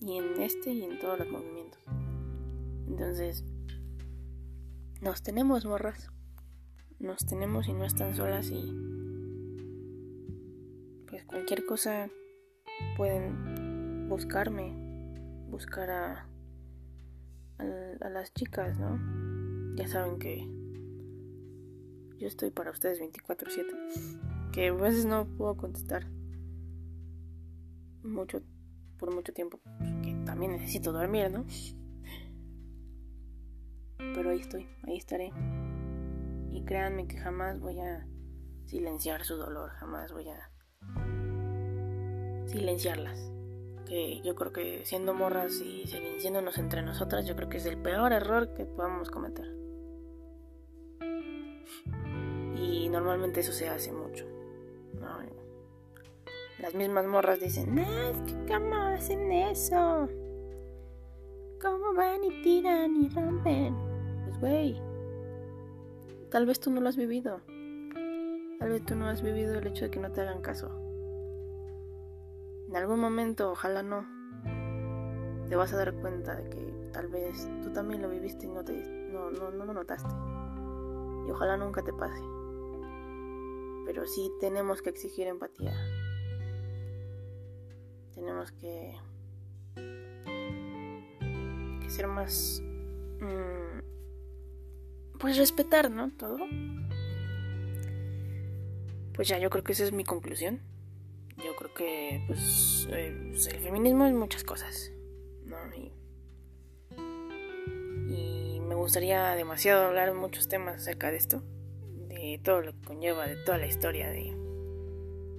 Y 0.01 0.19
en 0.19 0.41
este 0.43 0.73
y 0.73 0.85
en 0.85 0.99
todos 0.99 1.19
los 1.19 1.31
movimientos. 1.31 1.81
Entonces, 2.89 3.45
nos 5.03 5.23
tenemos 5.23 5.67
morras. 5.67 6.11
Nos 7.01 7.27
tenemos 7.27 7.67
y 7.67 7.73
no 7.73 7.85
están 7.85 8.15
solas 8.15 8.49
y 8.51 8.73
pues 11.09 11.25
cualquier 11.25 11.67
cosa 11.67 12.09
pueden 12.97 14.09
buscarme, 14.09 14.73
buscar 15.51 15.91
a, 15.91 16.29
a, 17.59 18.09
las 18.09 18.33
chicas, 18.33 18.79
¿no? 18.79 19.75
Ya 19.75 19.89
saben 19.89 20.21
que 20.21 20.49
yo 22.19 22.29
estoy 22.29 22.51
para 22.51 22.71
ustedes 22.71 23.01
24/7. 23.01 24.53
Que 24.53 24.69
a 24.69 24.73
veces 24.73 25.05
no 25.05 25.27
puedo 25.27 25.57
contestar 25.57 26.07
mucho 28.05 28.43
por 28.99 29.13
mucho 29.13 29.33
tiempo, 29.33 29.59
que 30.05 30.15
también 30.25 30.53
necesito 30.53 30.93
dormir, 30.93 31.31
¿no? 31.33 31.45
Pero 34.15 34.31
ahí 34.31 34.41
estoy, 34.41 34.69
ahí 34.85 34.97
estaré. 34.97 35.33
Y 36.51 36.65
créanme 36.65 37.07
que 37.07 37.19
jamás 37.19 37.61
voy 37.61 37.81
a 37.81 38.07
silenciar 38.67 39.25
su 39.25 39.37
dolor, 39.37 39.71
jamás 39.71 40.13
voy 40.13 40.29
a 40.29 40.51
silenciarlas. 42.47 43.31
Que 43.87 44.21
yo 44.23 44.35
creo 44.35 44.53
que 44.53 44.85
siendo 44.85 45.15
morras 45.15 45.61
y 45.61 45.87
silenciándonos 45.87 46.59
entre 46.59 46.83
nosotras, 46.83 47.27
yo 47.27 47.37
creo 47.37 47.49
que 47.49 47.59
es 47.59 47.67
el 47.67 47.79
peor 47.79 48.13
error 48.13 48.55
que 48.55 48.65
podamos 48.65 49.11
cometer. 49.11 49.47
Y 52.57 52.89
normalmente 52.89 53.41
eso 53.41 53.53
se 53.53 53.69
hace 53.69 53.93
mucho. 53.93 54.25
Las 56.63 56.75
mismas 56.75 57.05
morras 57.07 57.41
dicen, 57.41 57.75
no, 57.75 57.83
es 57.83 58.17
que 58.19 58.47
cómo 58.47 58.77
hacen 58.77 59.33
eso. 59.33 60.09
¿Cómo 61.61 61.93
van 61.93 62.23
y 62.23 62.41
tiran 62.41 62.97
y 63.03 63.09
rompen? 63.09 63.92
Pues 64.25 64.41
güey, 64.41 64.81
tal 66.31 66.47
vez 66.47 66.61
tú 66.61 66.71
no 66.71 66.81
lo 66.81 66.89
has 66.89 66.97
vivido. 66.97 67.41
Tal 68.59 68.71
vez 68.71 68.85
tú 68.85 68.95
no 68.95 69.09
has 69.09 69.23
vivido 69.23 69.59
el 69.59 69.67
hecho 69.67 69.87
de 69.87 69.91
que 69.91 70.01
no 70.01 70.13
te 70.13 70.21
hagan 70.21 70.41
caso. 70.41 70.71
En 72.69 72.77
algún 72.77 73.01
momento, 73.01 73.51
ojalá 73.51 73.83
no, 73.83 74.07
te 75.53 75.57
vas 75.57 75.71
a 75.75 75.77
dar 75.77 75.95
cuenta 75.95 76.35
de 76.35 76.49
que 76.49 76.91
tal 76.93 77.09
vez 77.09 77.47
tú 77.63 77.71
también 77.73 78.01
lo 78.01 78.09
viviste 78.09 78.47
y 78.47 78.49
no, 78.49 78.65
te, 78.65 78.73
no, 79.13 79.31
no, 79.31 79.51
no 79.51 79.67
lo 79.67 79.75
notaste. 79.75 80.09
Y 81.29 81.31
ojalá 81.31 81.59
nunca 81.59 81.83
te 81.83 81.93
pase. 81.93 82.23
Pero 83.85 84.07
sí 84.07 84.33
tenemos 84.41 84.81
que 84.81 84.89
exigir 84.89 85.27
empatía. 85.27 85.75
Tenemos 88.15 88.51
que, 88.53 88.97
que 89.75 91.91
ser 91.91 92.07
más... 92.07 92.63
Mmm, 93.21 93.82
pues 95.23 95.39
respetar, 95.39 95.91
¿no? 95.91 96.11
Todo. 96.11 96.37
Pues 99.15 99.29
ya, 99.29 99.39
yo 99.39 99.49
creo 99.49 99.65
que 99.65 99.73
esa 99.73 99.85
es 99.85 99.93
mi 99.93 100.05
conclusión 100.05 100.61
yo 101.43 101.57
creo 101.57 101.75
que 101.75 102.23
pues, 102.27 102.89
eh, 102.91 103.29
pues, 103.31 103.47
el 103.49 103.61
feminismo 103.61 104.07
es 104.07 104.13
muchas 104.13 104.45
cosas, 104.45 104.93
¿no? 105.45 105.57
Y, 105.77 105.93
me 108.61 108.75
gustaría 108.77 109.35
demasiado 109.37 109.85
hablar 109.85 110.13
muchos 110.15 110.49
temas 110.49 110.77
acerca 110.77 111.11
de 111.11 111.17
esto, 111.17 111.43
de 112.09 112.41
todo 112.43 112.63
lo 112.63 112.73
que 112.73 112.83
conlleva, 112.83 113.27
de 113.27 113.37
toda 113.37 113.59
la 113.59 113.67
historia, 113.67 114.11
de, 114.11 114.35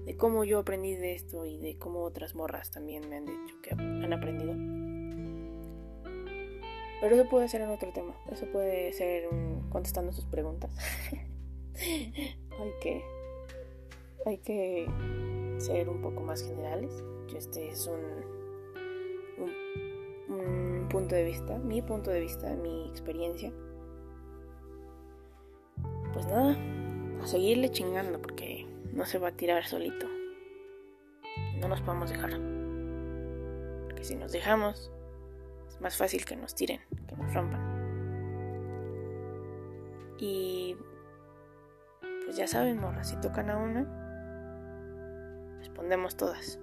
de 0.05 0.15
cómo 0.15 0.45
yo 0.45 0.59
aprendí 0.59 0.95
de 0.95 1.13
esto 1.13 1.45
y 1.45 1.57
de 1.57 1.77
cómo 1.77 2.03
otras 2.03 2.35
morras 2.35 2.71
también 2.71 3.09
me 3.09 3.17
han 3.17 3.25
dicho 3.25 3.59
que 3.61 3.71
han 3.71 4.13
aprendido. 4.13 4.82
Pero 7.03 7.15
eso 7.17 7.25
puede 7.27 7.49
ser 7.49 7.59
en 7.59 7.69
otro 7.69 7.91
tema, 7.91 8.15
eso 8.31 8.45
puede 8.45 8.93
ser 8.93 9.27
contestando 9.69 10.13
sus 10.13 10.23
preguntas. 10.23 10.71
hay 11.77 12.71
que 12.79 13.03
hay 14.25 14.37
que 14.37 14.87
ser 15.57 15.89
un 15.89 16.01
poco 16.01 16.21
más 16.21 16.41
generales. 16.41 17.03
Este 17.35 17.67
es 17.67 17.87
un, 17.87 17.99
un, 20.33 20.87
punto 20.87 21.13
de 21.13 21.25
vista, 21.25 21.57
mi 21.57 21.81
punto 21.81 22.09
de 22.09 22.21
vista, 22.21 22.55
mi 22.55 22.87
experiencia. 22.87 23.51
Pues 26.13 26.25
nada, 26.27 26.55
a 27.21 27.27
seguirle 27.27 27.69
chingando 27.69 28.21
porque 28.21 28.65
no 28.93 29.05
se 29.05 29.19
va 29.19 29.27
a 29.27 29.31
tirar 29.33 29.65
solito. 29.65 30.07
No 31.59 31.67
nos 31.67 31.81
podemos 31.81 32.09
dejar. 32.09 32.39
Porque 33.89 34.05
si 34.05 34.15
nos 34.15 34.31
dejamos, 34.31 34.89
más 35.83 35.97
fácil 35.97 36.25
que 36.25 36.35
nos 36.37 36.55
tiren, 36.55 36.79
que 37.07 37.15
nos 37.15 37.33
rompan. 37.33 37.61
Y 40.17 40.77
pues 42.23 42.37
ya 42.37 42.47
saben, 42.47 42.79
morra, 42.79 43.03
si 43.03 43.19
tocan 43.19 43.49
a 43.49 43.57
una, 43.57 43.83
respondemos 45.59 46.15
todas. 46.15 46.62